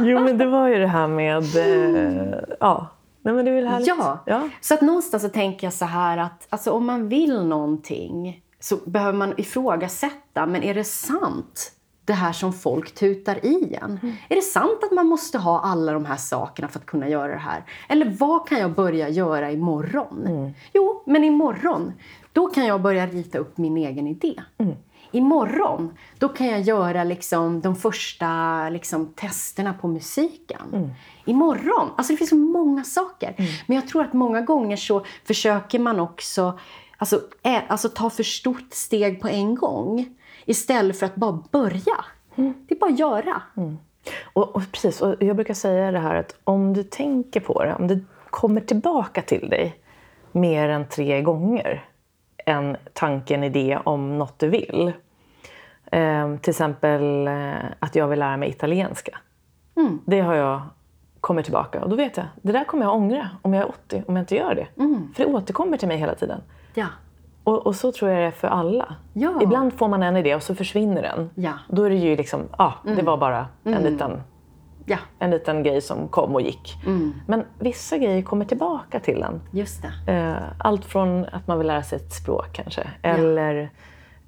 [0.00, 1.56] jo, men det var ju det här med...
[1.56, 2.90] Eh, ja.
[3.22, 3.88] Nej, men det är väl härligt.
[3.88, 4.22] Ja.
[4.26, 8.42] ja, så att någonstans så tänker jag så här att alltså, om man vill någonting
[8.60, 11.72] så behöver man ifrågasätta, men är det sant?
[12.04, 13.98] det här som folk tutar i en.
[14.02, 14.14] Mm.
[14.28, 17.32] Är det sant att man måste ha alla de här sakerna för att kunna göra
[17.32, 17.64] det här?
[17.88, 20.26] Eller vad kan jag börja göra imorgon?
[20.26, 20.50] Mm.
[20.72, 21.92] Jo, men imorgon,
[22.32, 24.42] då kan jag börja rita upp min egen idé.
[24.58, 24.74] Mm
[25.12, 30.62] imorgon, då kan jag göra liksom de första liksom, testerna på musiken.
[30.72, 30.90] Mm.
[31.24, 33.34] Imorgon, alltså det finns så många saker.
[33.38, 33.50] Mm.
[33.66, 36.58] Men jag tror att många gånger så försöker man också
[37.02, 40.06] alltså, ä, alltså, ta för stort steg på en gång.
[40.44, 42.04] Istället för att bara börja.
[42.36, 42.54] Mm.
[42.68, 43.42] Det är bara att göra.
[43.56, 43.78] Mm.
[44.32, 47.74] Och, och, precis, och jag brukar säga det här att om du tänker på det,
[47.74, 48.00] om det
[48.30, 49.76] kommer tillbaka till dig
[50.32, 51.84] mer än tre gånger
[52.46, 54.92] en tanke, en idé om något du vill.
[55.92, 59.18] Eh, till exempel eh, att jag vill lära mig italienska.
[59.76, 59.98] Mm.
[60.06, 60.62] Det har jag
[61.20, 64.02] kommit tillbaka och då vet jag, det där kommer jag ångra om jag är 80,
[64.06, 64.66] om jag inte gör det.
[64.82, 65.12] Mm.
[65.14, 66.40] För det återkommer till mig hela tiden.
[66.74, 66.86] Ja.
[67.44, 68.94] Och, och, så tror jag det är för alla.
[69.12, 69.42] Ja.
[69.42, 71.30] Ibland får man en idé och så försvinner den.
[71.34, 71.52] Ja.
[71.68, 72.96] Då är det ju liksom, ja, ah, mm.
[72.96, 73.92] det var bara en, mm.
[73.92, 74.22] liten,
[74.86, 74.98] ja.
[75.18, 76.78] en liten grej som kom och gick.
[76.86, 77.14] Mm.
[77.26, 79.40] Men vissa grejer kommer tillbaka till en.
[79.50, 80.12] Just det.
[80.12, 82.90] Eh, allt från att man vill lära sig ett språk kanske.
[83.02, 83.70] Eller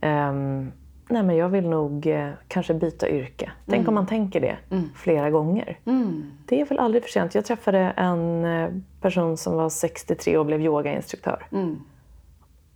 [0.03, 0.73] um,
[1.09, 3.51] nej men jag vill nog eh, kanske byta yrke.
[3.67, 3.89] Tänk mm.
[3.89, 4.91] om man tänker det mm.
[4.95, 5.79] flera gånger.
[5.85, 6.33] Mm.
[6.47, 7.35] Det är väl aldrig för sent.
[7.35, 11.47] Jag träffade en eh, person som var 63 och blev yogainstruktör.
[11.53, 11.81] Mm.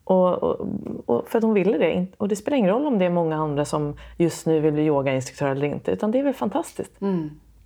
[0.05, 0.67] Och, och,
[1.07, 2.07] och, för att hon ville det.
[2.17, 4.85] Och det spelar ingen roll om det är många andra som just nu vill bli
[4.87, 5.91] yogainstruktör eller inte.
[5.91, 7.01] Utan det är väl fantastiskt.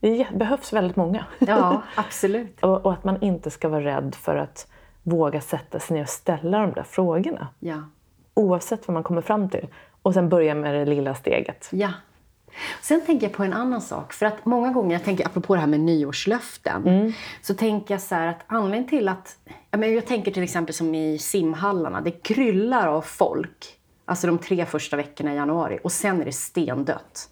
[0.03, 1.24] Det behövs väldigt många.
[1.38, 2.61] Ja, absolut.
[2.61, 4.66] och, och, att man inte ska vara rädd för att
[5.03, 7.48] våga sätta sig ner och ställa de där frågorna.
[7.59, 7.82] Ja.
[8.34, 9.66] Oavsett vad man kommer fram till.
[10.03, 11.68] Och sen börja med det lilla steget.
[11.70, 11.90] Ja.
[12.80, 14.12] Sen tänker jag på en annan sak.
[14.12, 17.12] För att många gånger, jag tänker apropå det här med nyårslöften, mm.
[17.42, 19.36] så tänker jag så att anledningen till att...
[19.70, 23.78] Jag, menar, jag tänker till exempel som i simhallarna, det kryllar av folk.
[24.05, 25.78] Alltså de tre första veckorna i januari.
[25.84, 27.28] Och sen är det stendött.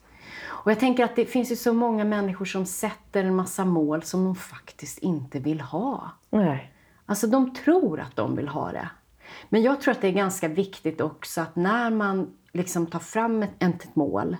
[0.62, 4.02] Och jag tänker att det finns ju så många människor som sätter en massa mål
[4.02, 6.11] som de faktiskt inte vill ha.
[6.30, 6.72] Nej.
[7.06, 8.88] Alltså de tror att de vill ha det.
[9.48, 13.42] Men jag tror att det är ganska viktigt också att när man liksom tar fram
[13.42, 14.36] ett, ett mål,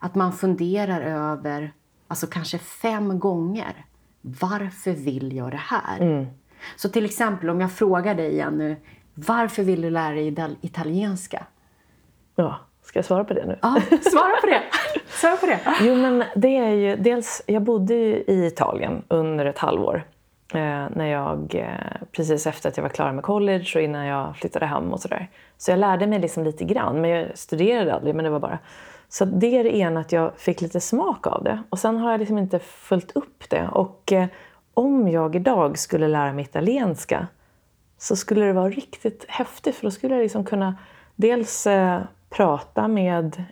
[0.00, 1.72] att man funderar över,
[2.08, 3.84] alltså kanske fem gånger,
[4.20, 6.00] varför vill jag det här?
[6.00, 6.26] Mm.
[6.76, 8.76] Så till exempel om jag frågar dig igen nu,
[9.14, 11.46] varför vill du lära dig italienska?
[12.34, 13.58] Ja, ska jag svara på det nu?
[13.62, 14.62] Ja, svara på det!
[15.08, 15.60] svara på det!
[15.82, 20.04] Jo, men det är ju dels, jag bodde ju i Italien under ett halvår.
[20.54, 24.36] Eh, när jag, eh, precis efter att jag var klar med college och innan jag
[24.36, 25.28] flyttade hem och sådär.
[25.58, 28.14] Så jag lärde mig liksom lite grann, men jag studerade aldrig.
[28.14, 28.58] Men det var bara...
[29.08, 31.62] Så det är det ena, att jag fick lite smak av det.
[31.70, 33.68] Och sen har jag liksom inte följt upp det.
[33.72, 34.26] Och eh,
[34.74, 37.26] om jag idag skulle lära mig italienska
[37.98, 39.76] så skulle det vara riktigt häftigt.
[39.76, 40.76] För då skulle jag liksom kunna
[41.16, 43.44] dels eh, prata med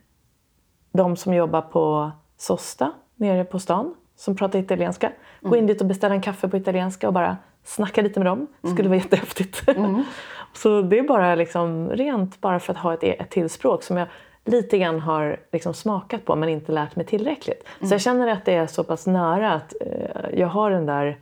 [0.99, 5.13] de som jobbar på Sosta nere på stan som pratar italienska.
[5.41, 8.47] Gå in dit och beställa en kaffe på italienska och bara snacka lite med dem.
[8.61, 9.69] Det skulle vara jättehäftigt.
[9.69, 10.03] Mm.
[10.53, 13.97] så det är bara liksom rent bara för att ha ett, ett till språk som
[13.97, 14.09] jag
[14.45, 17.65] lite grann har liksom smakat på men inte lärt mig tillräckligt.
[17.81, 21.19] Så jag känner att det är så pass nära att eh, jag har den där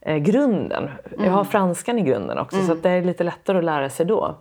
[0.00, 0.90] eh, grunden.
[1.18, 4.36] Jag har franskan i grunden också så det är lite lättare att lära sig då.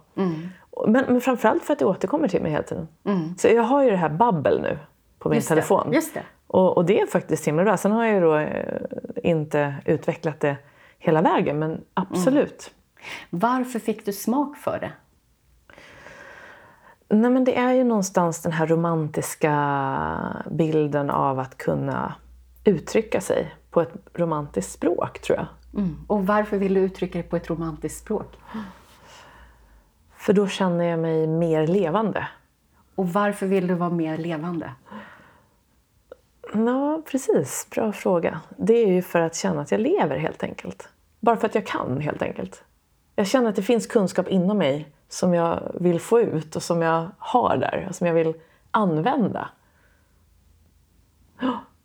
[0.88, 2.88] Men, men framförallt för att det återkommer till mig hela tiden.
[3.38, 4.80] Så jag har ju det här babbel nu
[5.20, 5.94] på min Just det, telefon.
[5.94, 6.24] just det.
[6.48, 7.78] Och, och det är faktiskt himla bra.
[7.78, 8.80] Sen har jag ju då eh,
[9.24, 10.58] inte utvecklat det
[11.00, 12.72] hela vägen, men absolut.
[13.30, 14.92] Varför fick du smak för det?
[17.16, 19.54] Nej, men det är ju någonstans den här romantiska
[20.52, 22.14] bilden av att kunna
[22.64, 25.48] uttrycka sig på ett romantiskt språk, tror jag.
[26.08, 28.38] Och varför vill du uttrycka det på ett romantiskt språk?
[30.30, 32.28] För då känner jag mig mer levande.
[32.96, 34.72] Och varför vill du vara mer levande?
[36.54, 37.68] Ja, precis.
[37.72, 38.42] Bra fråga.
[38.58, 40.90] Det är ju för att känna att jag lever helt enkelt.
[41.20, 42.64] Bara för att jag kan helt enkelt.
[43.16, 46.82] Jag känner att det finns kunskap inom mig som jag vill få ut och som
[46.82, 48.34] jag har där och som jag vill
[48.72, 49.50] använda.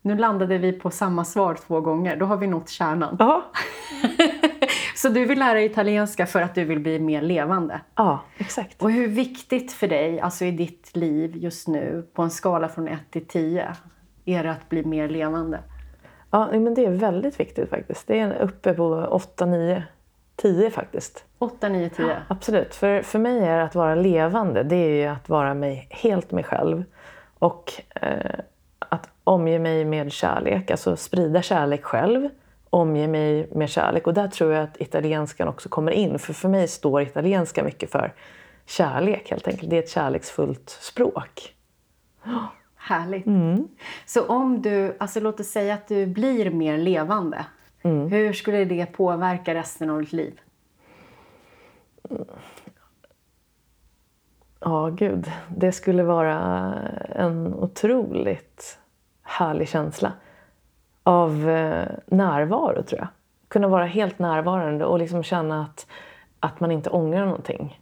[0.02, 2.16] Nu landade vi på samma svar två gånger.
[2.16, 3.16] Då har vi nått kärnan.
[3.18, 3.44] Ja,
[5.04, 7.80] Så du vill lära dig italienska för att du vill bli mer levande.
[7.94, 8.82] ja exakt.
[8.82, 12.88] Och hur viktigt för dig, alltså i ditt liv just nu, på en skala från
[12.88, 13.76] 1 till 10,
[14.24, 15.60] är det att bli mer levande?
[16.30, 18.06] Ja, men det är väldigt viktigt faktiskt.
[18.06, 19.82] Det är uppe på 8, 9,
[20.36, 21.24] 10 faktiskt.
[21.38, 22.16] 8, 9, 10?
[22.28, 22.74] Absolut.
[22.74, 26.44] För, för mig är att vara levande, det är ju att vara mig, helt mig
[26.44, 26.84] själv.
[27.38, 28.40] Och eh,
[28.78, 32.28] att omge mig med kärlek, alltså sprida kärlek själv.
[32.74, 34.06] Omge mig med kärlek.
[34.06, 36.18] Och där tror jag att italienskan också kommer in.
[36.18, 38.14] För för mig står italienska mycket för
[38.66, 39.70] kärlek helt enkelt.
[39.70, 41.54] Det är ett kärleksfullt språk.
[42.76, 43.24] Härligt.
[44.06, 47.46] Så om du, alltså låt oss säga att du blir mer levande.
[47.82, 50.40] Hur skulle det påverka resten av ditt liv?
[54.60, 55.32] Ja, gud.
[55.56, 56.38] Det skulle vara
[57.14, 58.78] en otroligt
[59.22, 60.12] härlig känsla
[61.04, 63.08] av eh, närvaro, tror jag.
[63.48, 65.86] Kunna vara helt närvarande och liksom känna att,
[66.40, 67.80] att man inte ångrar någonting.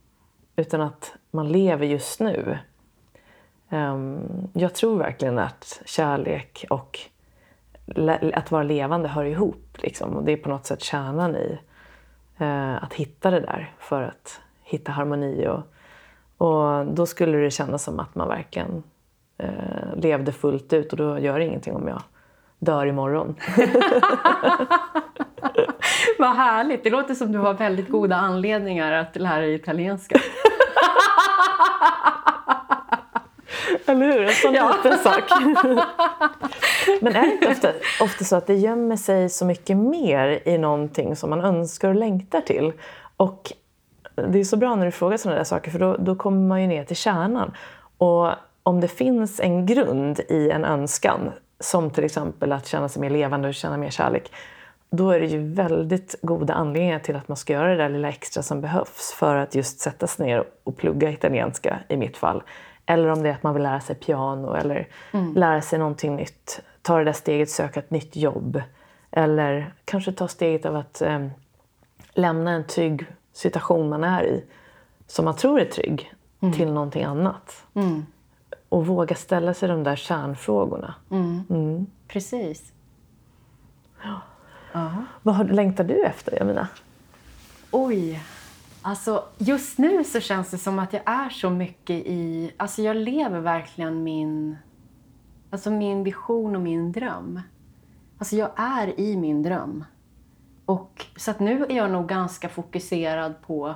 [0.57, 2.59] Utan att man lever just nu.
[3.71, 4.21] Ehm,
[4.53, 6.99] jag tror verkligen att kärlek och
[8.35, 9.77] att vara levande hör ihop.
[9.79, 10.17] Liksom.
[10.17, 11.59] Och det är på något sätt kärnan i
[12.39, 15.49] eh, att hitta det där för att hitta harmoni.
[15.49, 15.63] Och,
[16.47, 18.83] och då skulle det kännas som att man verkligen
[19.39, 22.03] eh, levde fullt ut och då gör det ingenting om jag
[22.65, 23.35] dör imorgon.
[26.19, 26.85] Vad härligt!
[26.85, 30.19] Det låter som du har väldigt goda anledningar att lära dig italienska.
[33.87, 34.23] Eller hur?
[34.25, 34.75] En sån Ja.
[34.77, 35.23] liten sak.
[37.01, 37.69] Men är det inte ofta,
[38.01, 41.95] ofta så att det gömmer sig så mycket mer i någonting som man önskar och
[41.95, 42.73] längtar till?
[43.17, 43.53] Och
[44.29, 46.61] det är så bra när du frågar sådana där saker för då, då kommer man
[46.63, 47.55] ju ner till kärnan.
[47.99, 48.29] Och
[48.63, 51.31] om det finns en grund i en önskan,
[51.63, 54.33] som till exempel att känna sig mer levande och känna mer kärlek,
[54.91, 58.09] då är det ju väldigt goda anledningar till att man ska göra det där lilla
[58.09, 62.43] extra som behövs för att just sätta sig ner och plugga italienska i mitt fall.
[62.87, 64.89] Eller om det är att man vill lära sig piano eller
[65.35, 66.61] lära sig någonting nytt.
[66.83, 68.63] Ta det där steget, söka ett nytt jobb.
[69.11, 71.27] Eller kanske ta steget av att eh,
[72.15, 74.45] lämna en trygg situation man är i,
[75.07, 76.13] som man tror är trygg,
[76.57, 77.65] till någonting annat.
[78.73, 80.95] Och våga ställa sig de där kärnfrågorna.
[82.09, 82.73] Precis.
[85.23, 86.69] Vad har- längtar du efter, Jamina?
[87.71, 88.23] Oj!
[88.83, 92.53] Alltså, just nu så känns det som att jag är så mycket i...
[92.57, 94.57] Alltså jag lever verkligen min...
[95.51, 97.41] Alltså min vision och min dröm.
[98.19, 99.85] Alltså jag är i min dröm.
[100.65, 103.75] Och, så att nu är jag nog ganska fokuserad på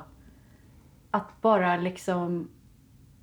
[1.11, 2.49] att bara liksom...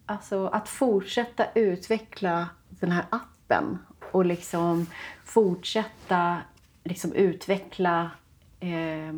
[0.06, 3.78] Alltså att fortsätta utveckla den här appen
[4.12, 4.86] och liksom
[5.24, 6.38] fortsätta
[6.84, 8.12] liksom utveckla
[8.60, 9.14] eh,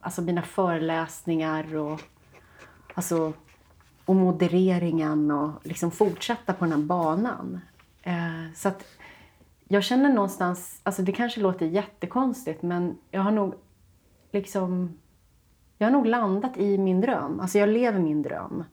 [0.00, 2.00] alltså mina föreläsningar och,
[2.94, 3.32] alltså,
[4.04, 7.60] och modereringen och liksom fortsätta på den här banan.
[8.02, 8.84] Eh, så att
[9.68, 13.54] jag känner någonstans, alltså det kanske låter jättekonstigt men jag har nog
[14.32, 14.98] liksom
[15.78, 17.40] jag har nog landat i min dröm.
[17.40, 18.64] Alltså jag lever min dröm.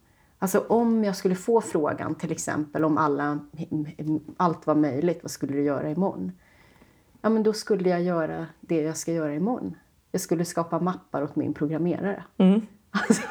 [0.45, 3.39] Alltså om jag skulle få frågan till exempel om alla,
[4.37, 6.31] allt var möjligt, vad skulle du göra imorgon?
[7.21, 9.77] Ja men då skulle jag göra det jag ska göra imorgon.
[10.11, 12.23] Jag skulle skapa mappar åt min programmerare.
[12.37, 12.61] Mm.
[12.91, 13.21] Alltså.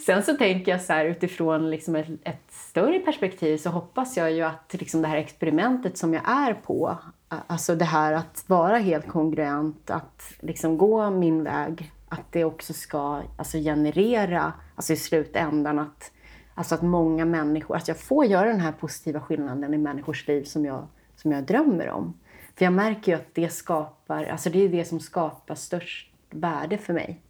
[0.06, 4.32] Sen så tänker jag så här utifrån liksom ett, ett, större perspektiv så hoppas jag
[4.32, 6.98] ju att liksom det här experimentet som jag är på,
[7.30, 12.72] alltså det här att vara helt kongruent, att liksom gå min väg, att det också
[12.72, 16.12] ska alltså generera, alltså i slutändan att,
[16.54, 20.44] alltså att många människor, att jag får göra den här positiva skillnaden i människors liv
[20.44, 22.14] som jag, som jag drömmer om.
[22.56, 26.78] För jag märker ju att det skapar, alltså det är det som skapar störst värde
[26.78, 27.20] för mig.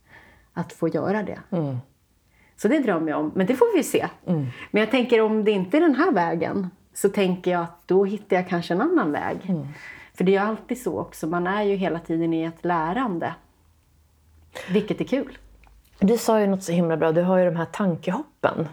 [0.52, 1.38] Att få göra det.
[1.50, 1.76] Mm.
[2.56, 4.08] Så det drömmer jag om, men det får vi se.
[4.26, 4.46] Mm.
[4.70, 8.04] Men jag tänker om det inte är den här vägen så tänker jag att då
[8.04, 9.38] hittar jag kanske en annan väg.
[9.48, 9.66] Mm.
[10.14, 13.34] För det är ju alltid så också, man är ju hela tiden i ett lärande.
[14.70, 15.38] Vilket är kul.
[15.98, 18.68] Du sa ju något så himla bra, du har ju de här tankehoppen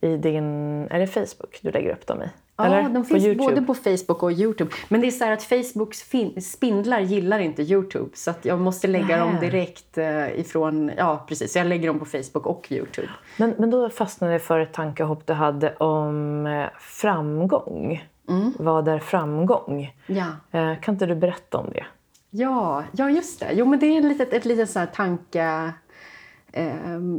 [0.00, 0.44] i din,
[0.90, 2.28] är det Facebook du lägger upp dem i?
[2.58, 2.82] Eller?
[2.82, 4.70] Ja, de finns på både på Facebook och Youtube.
[4.88, 8.10] Men det är så att Facebooks spindlar gillar inte Youtube.
[8.14, 9.18] Så att jag måste lägga Nä.
[9.18, 10.90] dem direkt eh, ifrån...
[10.96, 11.56] Ja, precis.
[11.56, 13.08] Jag lägger dem på Facebook och Youtube.
[13.36, 18.04] Men, men då fastnade jag för ett tankehopp du hade om eh, framgång.
[18.28, 18.52] Mm.
[18.58, 19.94] Vad är framgång?
[20.06, 20.26] Ja.
[20.50, 21.86] Eh, kan inte du berätta om det?
[22.30, 23.52] Ja, ja just det.
[23.52, 25.72] Jo, men det är ett litet, ett litet så här tanke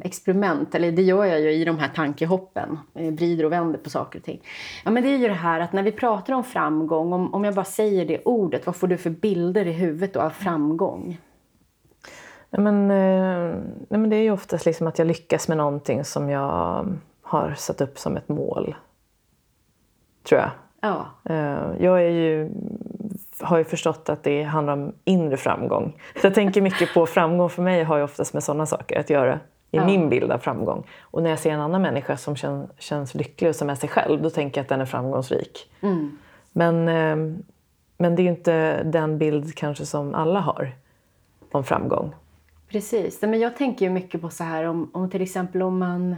[0.04, 3.90] experiment, eller det gör jag ju i de här tankehoppen, eh, vrider och vänder på
[3.90, 4.42] saker och ting.
[4.86, 7.44] Ja, men det är ju det här att när vi pratar om framgång, om, om
[7.44, 11.18] jag bara säger det ordet, vad får du för bilder i huvudet då av framgång?
[12.50, 13.60] Nej, men, eh,
[13.90, 16.88] nej, men det är ju oftast liksom att jag lyckas med någonting som jag
[17.22, 18.76] har satt upp som ett mål.
[20.24, 20.52] Tror jag.
[20.82, 21.06] Ja.
[21.24, 22.50] Eh, jag är ju
[23.42, 26.02] har ju förstått att det handlar om inre framgång.
[26.22, 29.10] Så jag tänker mycket på framgång för mig har ju oftast med sådana saker att
[29.10, 29.40] göra
[29.72, 29.86] i ja.
[29.86, 30.88] min bild av framgång.
[31.02, 33.90] Och när jag ser en annan människa som känns, känns lycklig och som är sig
[33.90, 35.72] själv, då tänker jag att den är framgångsrik.
[35.82, 36.18] Mm.
[36.52, 37.44] Men, ehm,
[37.98, 40.72] men det är ju inte den bild kanske som alla har
[41.52, 42.16] om framgång.
[42.70, 43.22] Precis.
[43.22, 46.16] Men jag tänker ju mycket på så här om, om till exempel om man,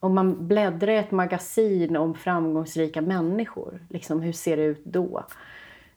[0.00, 3.80] om man bläddrar i ett magasin om framgångsrika människor.
[3.90, 5.24] Liksom, hur ser det ut då?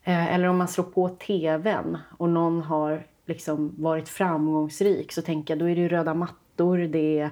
[0.08, 5.54] Eh, eller om man slår på TVn och någon har liksom varit framgångsrik så tänker
[5.54, 7.30] jag då är det röda mattor, det är,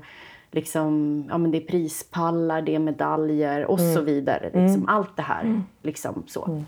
[0.51, 3.95] liksom, ja, men det är prispallar, det är medaljer och mm.
[3.95, 4.45] så vidare.
[4.45, 4.89] Liksom, mm.
[4.89, 5.41] Allt det här.
[5.45, 5.65] Mm.
[5.83, 6.45] Liksom, så.
[6.45, 6.67] Mm.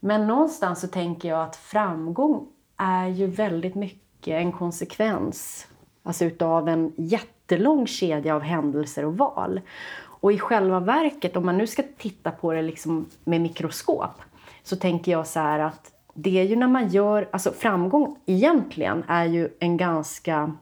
[0.00, 5.66] Men någonstans så tänker jag att framgång är ju väldigt mycket en konsekvens
[6.02, 9.60] alltså utav en jättelång kedja av händelser och val.
[10.02, 14.22] Och i själva verket, om man nu ska titta på det liksom med mikroskop,
[14.70, 19.04] så tänker jag så här att det är ju när man gör, alltså framgång egentligen
[19.08, 20.52] är ju en ganska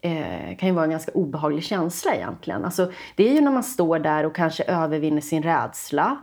[0.00, 2.64] eh, kan ju vara en ganska obehaglig känsla egentligen.
[2.64, 6.16] Alltså, det är ju när man står där och kanske övervinner sin rädsla.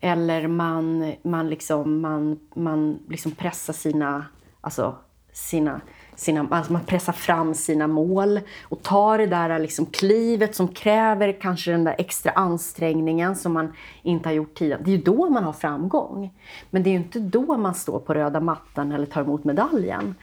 [0.00, 4.26] Eller man, man, liksom, man, man liksom pressar sina,
[4.60, 4.96] alltså,
[5.32, 5.80] sina
[6.22, 11.40] sina, alltså man pressar fram sina mål och tar det där liksom klivet som kräver
[11.40, 14.82] kanske den där extra ansträngningen som man inte har gjort tidigare.
[14.84, 16.30] Det är ju då man har framgång.
[16.70, 20.14] Men det är ju inte då man står på röda mattan eller tar emot medaljen.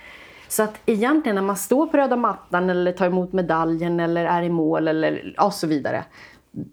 [0.47, 4.41] Så att egentligen när man står på röda mattan eller tar emot medaljen eller är
[4.41, 6.03] i mål eller och så vidare.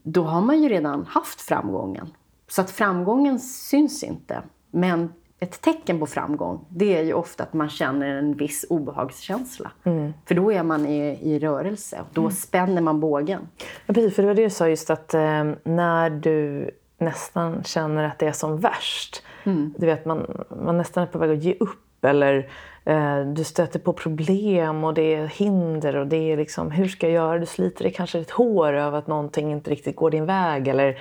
[0.03, 2.09] Då har man ju redan haft framgången.
[2.49, 4.43] Så att framgången syns inte.
[4.70, 9.70] Men ett tecken på framgång, det är ju ofta att man känner en viss obehagskänsla.
[9.84, 10.12] Mm.
[10.26, 12.32] För då är man i, i rörelse och då mm.
[12.32, 13.49] spänner man bågen.
[13.87, 18.05] Ja, precis, för det var det du sa just att eh, när du nästan känner
[18.05, 19.22] att det är som värst.
[19.45, 19.74] Mm.
[19.78, 22.51] Du vet, man, man nästan är på väg att ge upp eller
[22.84, 27.07] eh, du stöter på problem och det är hinder och det är liksom, hur ska
[27.07, 27.39] jag göra?
[27.39, 30.99] Du sliter dig kanske ett hår över att någonting inte riktigt går din väg eller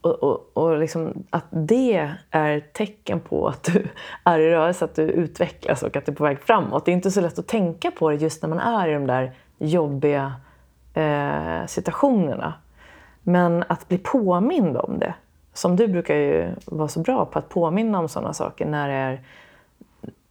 [0.00, 3.88] och, och, och liksom att det är tecken på att du
[4.24, 6.84] är i rörelse, att du utvecklas och att du är på väg framåt.
[6.84, 9.06] Det är inte så lätt att tänka på det just när man är i de
[9.06, 10.32] där jobbiga
[10.94, 12.54] eh, situationerna.
[13.22, 15.14] Men att bli påmind om det,
[15.52, 19.20] som du brukar ju vara så bra på att påminna om sådana saker när är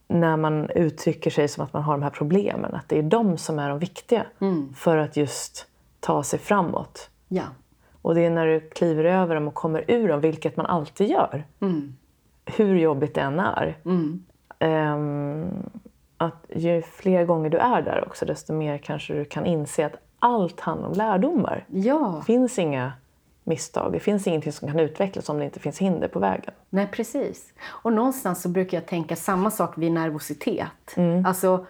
[0.07, 3.37] när man uttrycker sig som att man har de här problemen, att det är de
[3.37, 4.73] som är de viktiga Mm.
[4.73, 5.67] för att just
[5.99, 7.09] ta sig framåt.
[7.27, 7.43] Ja.
[8.07, 11.07] Och det är när du kliver över dem och kommer ur dem, vilket man alltid
[11.09, 11.95] gör, Mm.
[12.45, 13.77] hur jobbigt det än är.
[13.85, 14.23] Mm.
[14.59, 15.49] Ehm,
[16.17, 19.93] att ju fler gånger du är där också, desto mer kanske du kan inse att
[20.19, 21.65] allt handlar om lärdomar.
[21.69, 22.91] Ja, Det finns inga
[23.43, 26.53] misstag, det finns ingenting som kan utvecklas om det inte finns hinder på vägen.
[26.69, 27.53] nej precis.
[27.67, 30.95] Och någonstans så brukar jag tänka samma sak vid nervositet.
[31.25, 31.65] Alltså,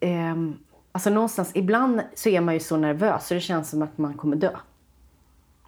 [0.00, 0.56] ehm,
[0.92, 4.14] alltså någonstans, ibland så är man ju så nervös så det känns som att man
[4.14, 4.50] kommer dö.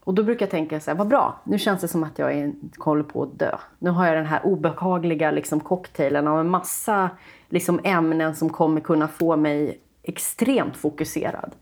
[0.07, 2.33] Och då brukar jag tänka så här, vad bra, nu känns det som att jag
[2.33, 3.57] är, håller på att dö.
[3.79, 7.11] Nu har jag den här obehagliga liksom, cocktailen av en massa
[7.49, 11.53] liksom, ämnen som kommer kunna få mig extremt fokuserad.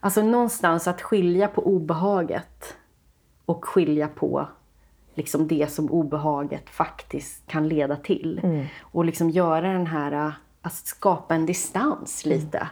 [0.00, 2.76] Alltså någonstans att skilja på obehaget
[3.46, 4.46] och skilja på
[5.14, 8.40] liksom det som obehaget faktiskt kan leda till.
[8.80, 12.68] Och liksom göra den här, att skapa en distans lite.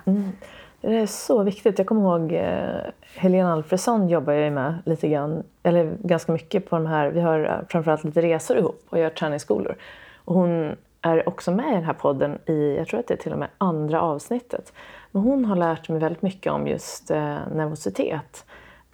[0.80, 1.78] Det är så viktigt.
[1.78, 6.70] Jag kommer ihåg eh, Helena Alfredsson jobbar jag ju med lite grann, eller ganska mycket
[6.70, 9.76] på de här, vi har eh, framförallt lite resor ihop och gör träningsskolor.
[10.24, 13.18] Och hon är också med i den här podden i, jag tror att det är
[13.18, 14.72] till och med andra avsnittet.
[15.10, 18.44] Men hon har lärt mig väldigt mycket om just eh, nervositet.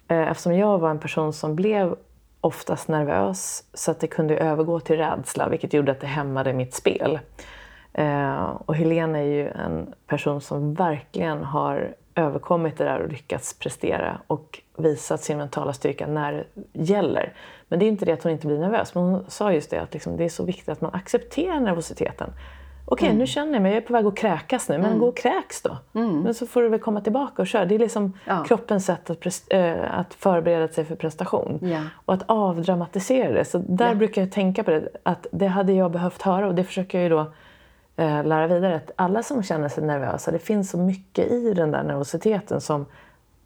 [0.07, 1.95] Eh, eftersom jag var en person som blev
[2.41, 6.73] oftast nervös så att det kunde övergå till rädsla vilket gjorde att det hämmade mitt
[6.73, 7.19] spel.
[7.97, 13.59] Eh, och Helene är ju en person som verkligen har överkommit det där och lyckats
[13.59, 17.33] prestera och visat sin mentala styrka när det gäller.
[17.67, 19.77] Men det är inte det att hon inte blir nervös, men hon sa just det
[19.81, 22.29] att liksom, det är så viktigt att man accepterar nervositeten.
[22.87, 25.17] Okej, nu känner jag mig, jag är på väg att kräkas nu, men gå och
[25.17, 25.77] kräks då.
[26.23, 27.65] Men så får du väl komma tillbaka och köra.
[27.65, 28.43] Det är liksom Ja.
[28.47, 31.59] kroppens sätt att, eh, att förbereda sig för prestation.
[31.61, 31.81] Ja.
[32.05, 33.45] Och att avdramatisera det.
[33.45, 33.95] Så där Ja.
[33.95, 37.03] brukar jag tänka på det, att det hade jag behövt höra och det försöker jag
[37.03, 37.25] ju då
[37.95, 38.75] eh, lära vidare.
[38.75, 42.85] Att alla som känner sig nervösa, det finns så mycket i den där nervositeten som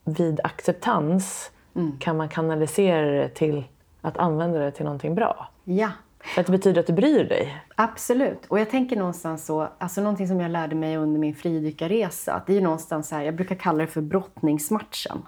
[0.04, 1.52] vid acceptans
[2.00, 3.64] kan man kanalisera det till
[4.02, 5.50] att använda det till någonting bra.
[5.64, 5.91] Ja,
[6.24, 7.64] För att det betyder att du bryr dig.
[7.76, 8.45] Absolut.
[8.45, 12.47] Och jag tänker någonstans så, alltså någonting som jag lärde mig under min fridykarresa, att
[12.47, 15.26] det är ju någonstans så här, jag brukar kalla det för brottningsmatchen.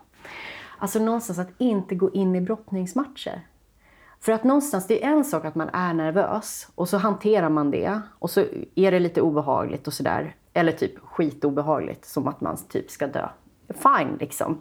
[0.77, 3.41] Alltså någonstans att inte gå in i brottningsmatcher.
[4.21, 7.71] För att någonstans, det är en sak att man är nervös och så hanterar man
[7.71, 8.45] det och så
[8.75, 10.35] är det lite obehagligt och sådär.
[10.53, 13.29] Eller typ skitobehagligt, som att man typ ska dö.
[13.67, 14.57] Fine liksom.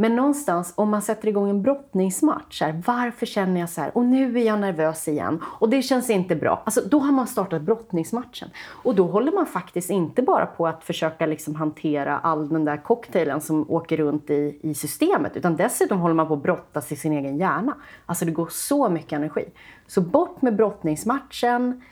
[0.00, 3.96] Men någonstans, om man sätter igång en brottningsmatch, så här, varför känner jag så här?
[3.96, 5.40] Och nu är jag nervös igen.
[5.44, 6.62] Och det känns inte bra.
[6.64, 8.48] Alltså, då har man startat brottningsmatchen.
[8.82, 12.76] Och då håller man faktiskt inte bara på att försöka liksom hantera all den där
[12.76, 15.36] cocktailen som åker runt i, i systemet.
[15.36, 17.74] Utan dessutom håller man på att brottas i sin egen hjärna.
[18.06, 19.44] Alltså det går så mycket energi.
[19.86, 21.82] Så bort med brottningsmatchen.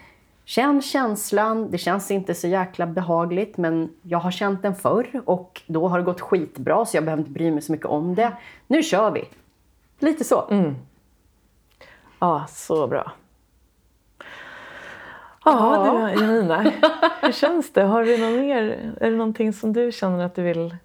[0.48, 5.62] Känn känslan, det känns inte så jäkla behagligt men jag har känt den förr och
[5.66, 8.32] då har det gått skitbra så jag behöver inte bry mig så mycket om det.
[8.66, 9.24] Nu kör vi!
[9.98, 10.44] Lite så.
[12.18, 13.12] Ja, så bra.
[15.44, 16.10] Ja, Ja.
[16.14, 16.72] du Janina,
[17.20, 17.82] hur känns det?
[17.82, 20.76] Har du någon mer, är det någonting som du känner att du vill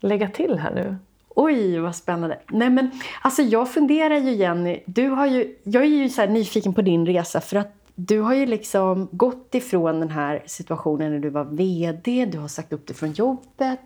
[0.00, 0.96] lägga till här nu?
[1.28, 2.38] Oj, vad spännande.
[2.48, 2.90] Nej men
[3.22, 7.06] alltså jag funderar ju Jenny, du har ju, jag är ju så nyfiken på din
[7.06, 11.44] resa för att du har ju liksom gått ifrån den här situationen när du var
[11.44, 13.80] VD, du har sagt upp dig från jobbet,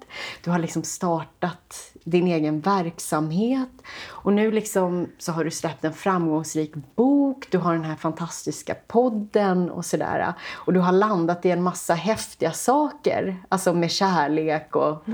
[0.44, 3.68] du har liksom startat din egen verksamhet
[4.08, 8.74] och nu liksom så har du släppt en framgångsrik bok, du har den här fantastiska
[8.86, 10.32] podden och sådär.
[10.54, 15.04] Och du har landat i en massa häftiga saker, alltså med kärlek och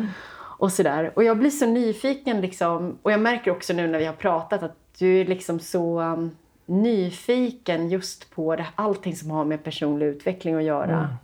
[0.61, 1.13] och sådär.
[1.17, 4.63] Och jag blir så nyfiken liksom, och jag märker också nu när vi har pratat
[4.63, 6.31] att du är liksom så um,
[6.71, 11.17] nyfiken just på det, allting som har med personlig utveckling att göra.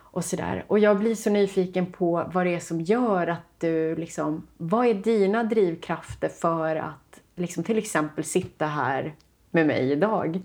[0.00, 0.64] Och sådär.
[0.66, 4.86] Och jag blir så nyfiken på vad det är som gör att du liksom, vad
[4.86, 9.14] är dina drivkrafter för att liksom till exempel sitta här
[9.50, 10.40] med mig idag?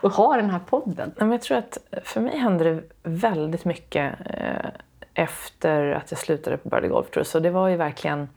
[0.00, 1.12] Och ha den här podden.
[1.18, 4.70] Jag tror att för mig hände det väldigt mycket eh,
[5.14, 7.24] efter att jag slutade på Birdie Golf Tour.
[7.24, 8.28] Så det var ju verkligen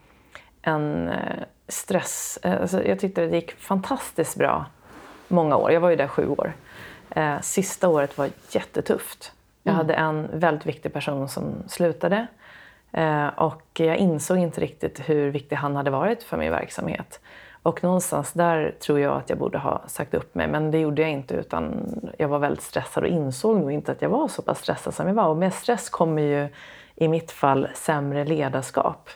[0.61, 2.39] en eh, stress.
[2.43, 4.65] Eh, Alltså jag tyckte det gick fantastiskt bra
[5.29, 5.71] många år.
[5.71, 6.53] Jag var ju där sju år.
[7.09, 9.31] Eh, Sista året var jättetufft.
[9.63, 12.27] Jag hade en väldigt viktig person som slutade.
[12.91, 17.19] Eh, Och jag insåg inte riktigt hur viktig han hade varit för min verksamhet.
[17.63, 21.01] Och någonstans där tror jag att jag borde ha sagt upp mig, men det gjorde
[21.01, 24.41] jag inte utan jag var väldigt stressad och insåg nog inte att jag var så
[24.41, 25.27] pass stressad som jag var.
[25.27, 26.47] Och med stress kommer ju
[26.95, 29.09] i mitt fall sämre ledarskap.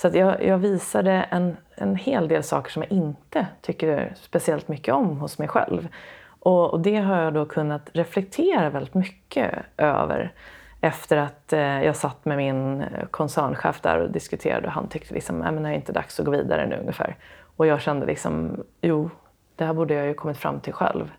[0.00, 4.68] Så att jag, jag visade en, en hel del saker som jag inte tycker speciellt
[4.68, 5.88] mycket om hos mig själv.
[6.26, 10.32] Och, och, det har jag då kunnat reflektera väldigt mycket över
[10.80, 15.42] efter att eh, jag satt med min koncernchef där och diskuterade och han tyckte liksom,
[15.42, 17.16] är det inte dags att gå vidare nu ungefär?
[17.56, 19.10] Och jag kände liksom, jo,
[19.56, 21.10] det här borde jag ju kommit fram till själv.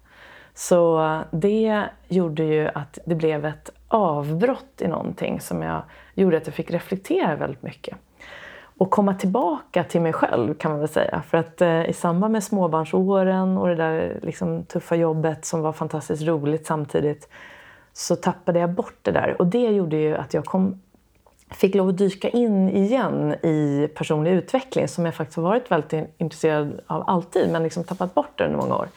[0.53, 5.82] Så det gjorde ju att det blev ett avbrott i någonting som jag
[6.14, 7.98] gjorde att jag fick reflektera väldigt mycket.
[8.82, 11.22] Och komma tillbaka till mig själv kan man väl säga.
[11.28, 15.74] För att eh, i samband med småbarnsåren och det där liksom, tuffa jobbet som var
[15.74, 17.30] fantastiskt roligt samtidigt
[17.94, 19.36] så tappade jag bort det där.
[19.40, 20.82] Och det gjorde ju att jag kom,
[21.49, 26.10] fick lov att dyka in igen i personlig utveckling som jag faktiskt har varit väldigt
[26.18, 28.88] intresserad av alltid men liksom tappat bort det under många år.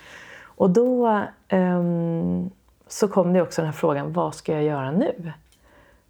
[0.44, 1.08] Och då
[1.48, 1.82] eh,
[2.88, 5.32] så kom det också den här frågan, vad ska jag göra nu?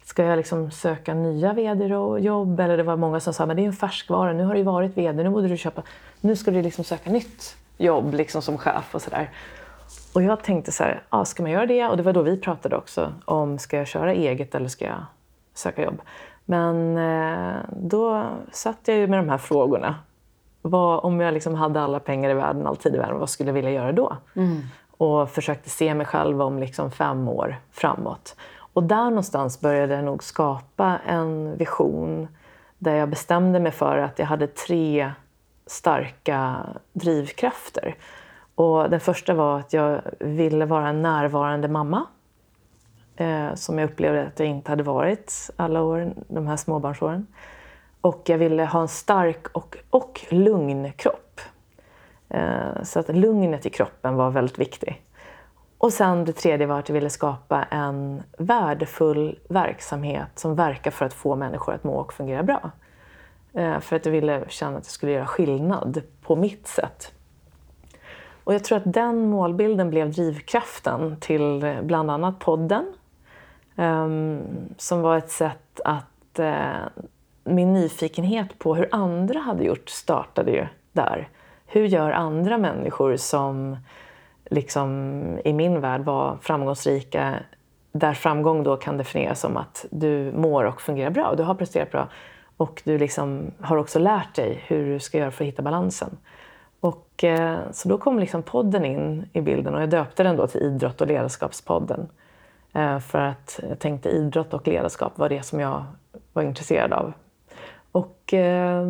[0.05, 2.59] Ska jag liksom söka nya vd-jobb?
[2.59, 4.97] Eller det var många som sa, men det är en färskvara, nu har du varit
[4.97, 5.83] vd, nu borde du köpa,
[6.21, 9.29] nu ska du liksom söka nytt jobb liksom som chef och sådär.
[10.13, 11.87] Och jag tänkte så här, ah, ska man göra det?
[11.87, 15.05] Och det var då vi pratade också om, ska jag köra eget eller ska jag
[15.53, 16.01] söka jobb?
[16.45, 19.95] Men eh, då satt jag ju med de här frågorna.
[20.61, 23.49] Vad, om jag liksom hade alla pengar i världen, all tid i världen, vad skulle
[23.49, 24.17] jag vilja göra då?
[24.35, 24.61] Mm.
[24.97, 28.35] Och försökte se mig själv om liksom fem år framåt.
[28.75, 32.27] Och där någonstans började jag nog skapa en vision
[32.77, 35.11] där jag bestämde mig för att jag hade tre
[35.65, 36.55] starka
[36.93, 37.95] drivkrafter.
[38.55, 42.05] Och den första var att jag ville vara en närvarande mamma.
[43.15, 47.27] Eh, som jag upplevde att jag inte hade varit alla år, de här småbarnsåren.
[48.01, 51.41] Och jag ville ha en stark och, och lugn kropp.
[52.29, 55.04] Eh, så att lugnet i kroppen var väldigt viktigt.
[55.85, 61.05] Och sen det tredje var att jag ville skapa en värdefull verksamhet som verkar för
[61.05, 62.71] att få människor att må och fungera bra.
[63.53, 67.13] Eh, för att jag ville känna att jag skulle göra skillnad på mitt sätt.
[68.43, 72.93] Och jag tror att den målbilden blev drivkraften till eh, bland annat podden.
[73.75, 74.39] Ehm,
[74.77, 76.75] som var ett sätt att eh,
[77.43, 81.29] min nyfikenhet på hur andra hade gjort startade ju där.
[81.65, 83.77] Hur gör andra människor som
[84.49, 87.39] liksom, i min värld var framgångsrika
[87.91, 91.91] där framgång då kan definieras som att du mår och fungerar bra, du har presterat
[91.91, 92.07] bra
[92.57, 96.17] och du liksom har också lärt dig hur du ska göra för att hitta balansen.
[96.79, 100.47] Och, eh, så då kom liksom podden in i bilden och jag döpte den då
[100.47, 102.07] till Idrott och ledarskapspodden.
[102.73, 105.85] Eh, för att jag tänkte idrott och ledarskap var det som jag
[106.33, 107.13] var intresserad av.
[107.91, 108.85] Och eh,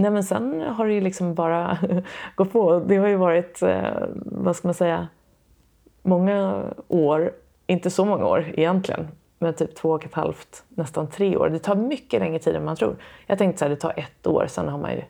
[0.00, 1.78] nej men sen har det ju liksom bara
[2.34, 2.78] gått på.
[2.78, 5.08] Det har ju varit, eh, vad ska man säga,
[6.02, 7.32] många år,
[7.66, 9.08] inte så många år egentligen,
[9.38, 11.48] men typ två och ett halvt, nästan tre år.
[11.48, 12.96] Det tar mycket längre tid än man tror.
[13.26, 15.02] Jag tänkte så här, det tar ett år, sen har man ju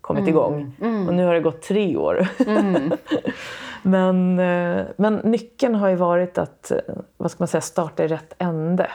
[0.00, 0.30] kommit mm.
[0.34, 0.76] igång.
[0.80, 1.08] Mm.
[1.08, 2.28] Och nu har det gått tre år.
[2.46, 2.92] Mm.
[3.82, 6.78] men, eh, men nyckeln har ju varit att eh,
[7.16, 8.90] vad ska man säga, starta i rätt ände.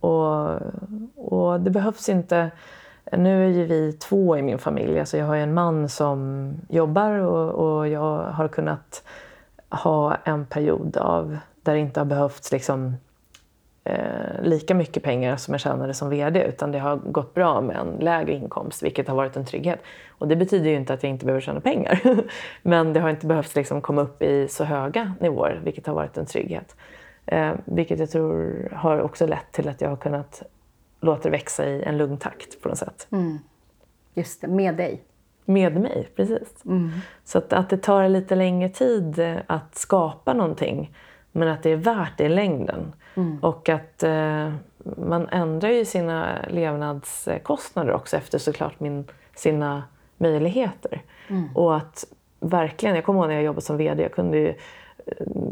[0.00, 0.50] Och,
[1.14, 2.50] och det behövs inte...
[3.12, 5.00] Nu är ju vi två i min familj.
[5.00, 9.02] Alltså jag har en man som jobbar och, och jag har kunnat
[9.68, 12.96] ha en period av där det inte har behövts liksom
[13.84, 17.76] eh, lika mycket pengar som jag tjänade som VD utan det har gått bra med
[17.76, 19.82] en lägre inkomst vilket har varit en trygghet.
[20.08, 22.00] Och det betyder ju inte att jag inte behöver tjäna pengar.
[22.62, 26.16] Men det har inte behövt liksom komma upp i så höga nivåer vilket har varit
[26.16, 26.76] en trygghet.
[27.26, 30.42] Eh, vilket jag tror har också lett till att jag har kunnat
[31.04, 33.06] låta det växa i en lugn takt på något sätt.
[33.10, 33.38] Mm.
[34.14, 35.02] Just det, med dig.
[35.44, 36.64] Med mig, precis.
[36.64, 36.90] Mm.
[37.24, 40.94] Så att, att det tar lite längre tid eh, att skapa någonting
[41.32, 42.92] men att det är värt det i längden.
[43.14, 43.38] Mm.
[43.42, 44.52] Och att eh,
[44.96, 49.04] man ändrar ju sina levnadskostnader också efter såklart min,
[49.34, 49.82] sina
[50.16, 51.02] möjligheter.
[51.28, 51.56] Mm.
[51.56, 52.04] Och att
[52.40, 54.54] verkligen, jag kommer ihåg när jag jobbade som VD, jag kunde ju,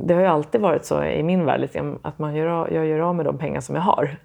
[0.05, 1.69] det har ju alltid varit så i min värld
[2.03, 4.17] att man gör, jag gör av med de pengar som jag har.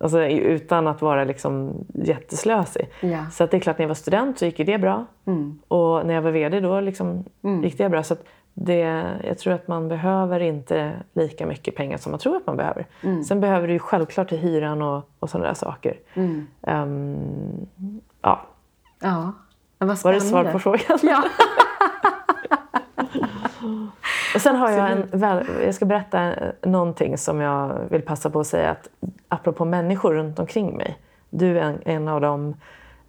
[0.00, 2.88] Alltså, utan att vara liksom jätteslösig.
[3.00, 3.26] Ja.
[3.30, 5.06] Så att det är klart, när jag var student så gick det bra.
[5.26, 5.58] Mm.
[5.68, 7.64] Och när jag var VD då liksom mm.
[7.64, 8.02] gick det bra.
[8.02, 8.16] Så
[8.54, 12.56] det, jag tror att man behöver inte lika mycket pengar som man tror att man
[12.56, 12.86] behöver.
[13.02, 13.24] Mm.
[13.24, 15.96] Sen behöver du ju självklart till hyran och, och sådana där saker.
[16.60, 17.66] Um,
[18.22, 18.40] ja.
[19.00, 19.32] Ja.
[19.78, 20.98] Var det svar på frågan?
[21.02, 21.24] Ja.
[24.34, 25.08] och sen har jag en,
[25.64, 26.32] jag ska berätta
[26.62, 28.88] någonting som jag vill passa på att säga att
[29.28, 30.98] apropå människor runt omkring mig.
[31.30, 32.54] Du är en, en av dem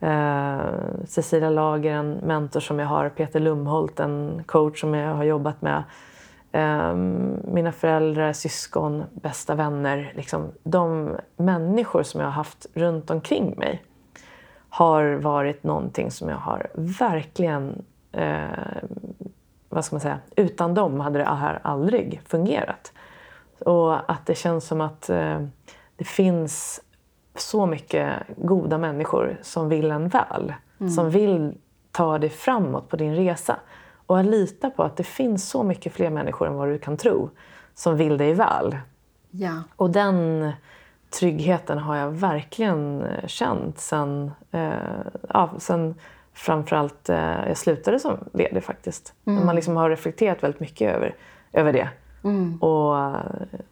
[0.02, 0.62] Eh,
[1.06, 5.62] Cecilia Lager, en mentor som jag har, Peter Lumholt, en coach som jag har jobbat
[5.62, 5.84] med.
[6.52, 6.94] Eh,
[7.54, 10.14] mina föräldrar, syskon, bästa vänner.
[10.16, 13.84] Liksom, de människor som jag har haft runt omkring mig
[14.70, 17.82] har varit någonting som jag har verkligen
[18.12, 18.84] eh,
[19.72, 22.94] vad ska man säga, utan dem hade det här aldrig fungerat.
[23.60, 25.42] Och att det känns som att eh,
[25.96, 26.82] det finns
[27.36, 30.54] så mycket goda människor som vill en väl.
[30.80, 30.92] Mm.
[30.92, 31.58] Som vill
[31.92, 33.60] ta dig framåt på din resa.
[34.06, 36.98] Och att lita på att det finns så mycket fler människor än vad du kan
[36.98, 37.30] tro
[37.74, 38.78] som vill dig väl.
[39.32, 39.64] Ja.
[39.76, 40.52] Och den
[41.20, 44.72] tryggheten har jag verkligen känt sen, eh,
[45.30, 45.96] ja, sen
[46.34, 49.14] framförallt eh, jag slutade som ledig faktiskt.
[49.26, 49.46] Mm.
[49.46, 51.16] Man liksom har reflekterat väldigt mycket över,
[51.54, 51.90] över det.
[52.24, 52.62] Mm.
[52.62, 53.16] Och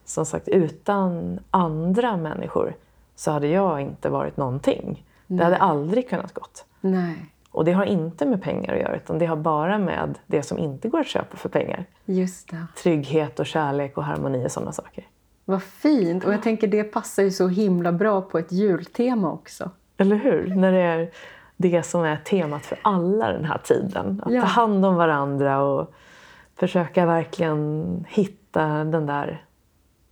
[0.06, 2.76] som sagt, utan andra människor
[3.16, 5.06] så hade jag inte varit någonting.
[5.28, 5.38] Nej.
[5.38, 6.66] Det hade aldrig kunnat gått.
[6.82, 7.26] Nej.
[7.52, 10.58] Och det har inte med pengar att göra utan det har bara med det som
[10.58, 11.86] inte går att köpa för pengar.
[12.06, 12.66] Just det.
[12.84, 15.08] Trygghet och kärlek och harmoni och sådana saker.
[15.46, 16.26] Vad fint!
[16.26, 19.72] Och jag tänker det passar ju så himla bra på ett jultema också.
[19.98, 20.56] Eller hur?
[20.56, 21.12] När det är
[21.62, 24.22] det som är temat för alla den här tiden.
[24.26, 24.42] Att ja.
[24.42, 25.94] ta hand om varandra och
[26.56, 29.46] försöka verkligen hitta den där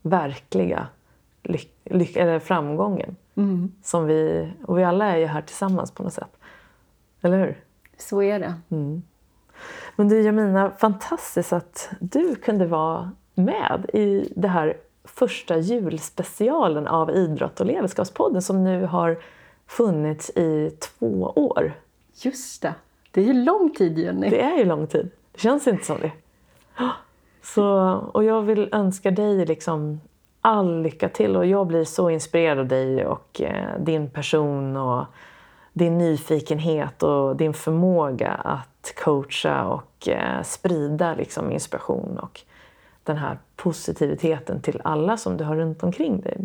[0.02, 0.88] verkliga
[2.16, 3.16] eller framgången.
[3.36, 3.72] Mm.
[3.84, 6.38] Som vi, och vi alla är ju här tillsammans på något sätt.
[7.22, 7.58] Eller hur?
[7.98, 8.54] Så är det.
[8.70, 9.02] Mm.
[9.96, 17.12] Men du Jamina, fantastiskt att du kunde vara med i det här första julspecialen av
[17.12, 19.18] Idrott och ledarskapspodden som nu har
[19.68, 21.74] funnits i två år.
[22.14, 22.74] Just det.
[23.12, 24.30] Det är ju lång tid, Jenny.
[24.30, 25.10] Det är ju lång tid.
[25.32, 26.12] Det känns inte som det.
[27.44, 27.66] Så,
[28.14, 30.02] och jag vill önska dig liksom
[30.42, 35.06] all lycka till och jag blir så inspirerad av dig och eh, din person och
[35.74, 42.42] din nyfikenhet och din förmåga att coacha och eh, sprida liksom, inspiration och
[43.04, 46.38] den här positiviteten till alla som du har runt omkring dig.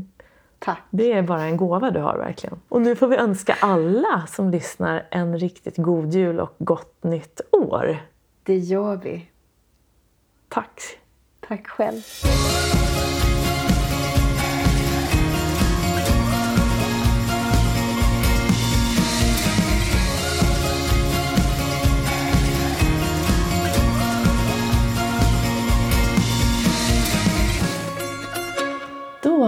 [0.65, 0.83] Tack.
[0.91, 2.61] Det är bara en gåva du har verkligen.
[2.69, 7.41] Och nu får vi önska alla som lyssnar en riktigt god jul och gott nytt
[7.51, 7.99] år.
[8.43, 9.31] Det gör vi.
[10.49, 10.81] Tack.
[11.41, 12.03] Tack själv.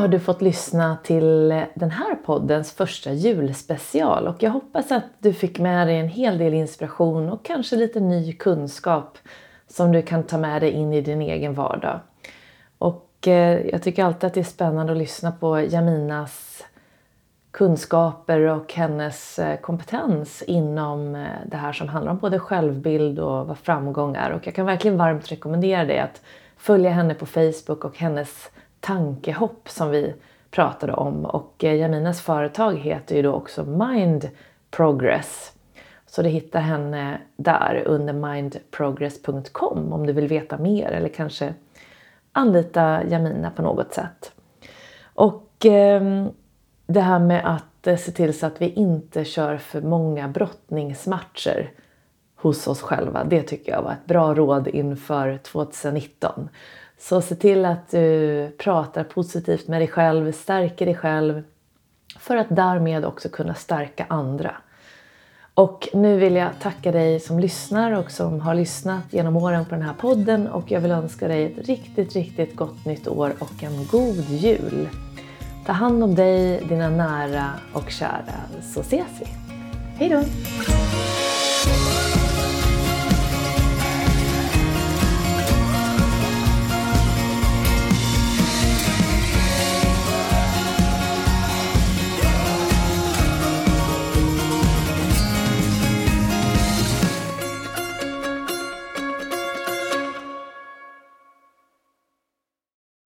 [0.05, 5.33] Har du fått lyssna till den här poddens första julspecial och jag hoppas att du
[5.33, 9.19] fick med dig en hel del inspiration och kanske lite ny kunskap
[9.69, 12.01] som du kan ta med dig in i din egen vardag.
[12.79, 16.65] Och eh, jag tycker alltid att det är spännande att lyssna på Jaminas
[17.51, 23.47] kunskaper och hennes eh, kompetens inom eh, det här som handlar om både självbild och
[23.47, 24.33] vad framgång är.
[24.33, 26.23] Och jag kan verkligen varmt rekommendera dig att
[26.57, 28.51] följa henne på Facebook och hennes
[28.85, 30.15] tankehopp som vi
[30.51, 31.25] pratade om.
[31.25, 34.29] Och eh, Jaminas företag heter ju då också Mind
[34.71, 35.53] Progress.
[36.07, 41.55] Så du hittar henne där under mindprogress.com om du vill veta mer eller kanske
[42.33, 44.33] anlita Jamina på något sätt.
[45.15, 46.27] Och eh,
[46.87, 51.71] det här med att eh, se till så att vi inte kör för många brottningsmatcher
[52.37, 53.25] hos oss själva.
[53.25, 56.49] Det tycker jag var ett bra råd inför 2019.
[56.99, 61.43] Så se till att du pratar positivt med dig själv, stärker dig själv
[62.19, 64.57] för att därmed också kunna stärka andra.
[65.55, 69.75] Och nu vill jag tacka dig som lyssnar och som har lyssnat genom åren på
[69.75, 73.63] den här podden och jag vill önska dig ett riktigt, riktigt gott nytt år och
[73.63, 74.89] en god jul.
[75.67, 78.41] Ta hand om dig, dina nära och kära
[78.75, 79.27] så ses vi.
[79.97, 80.23] Hej då!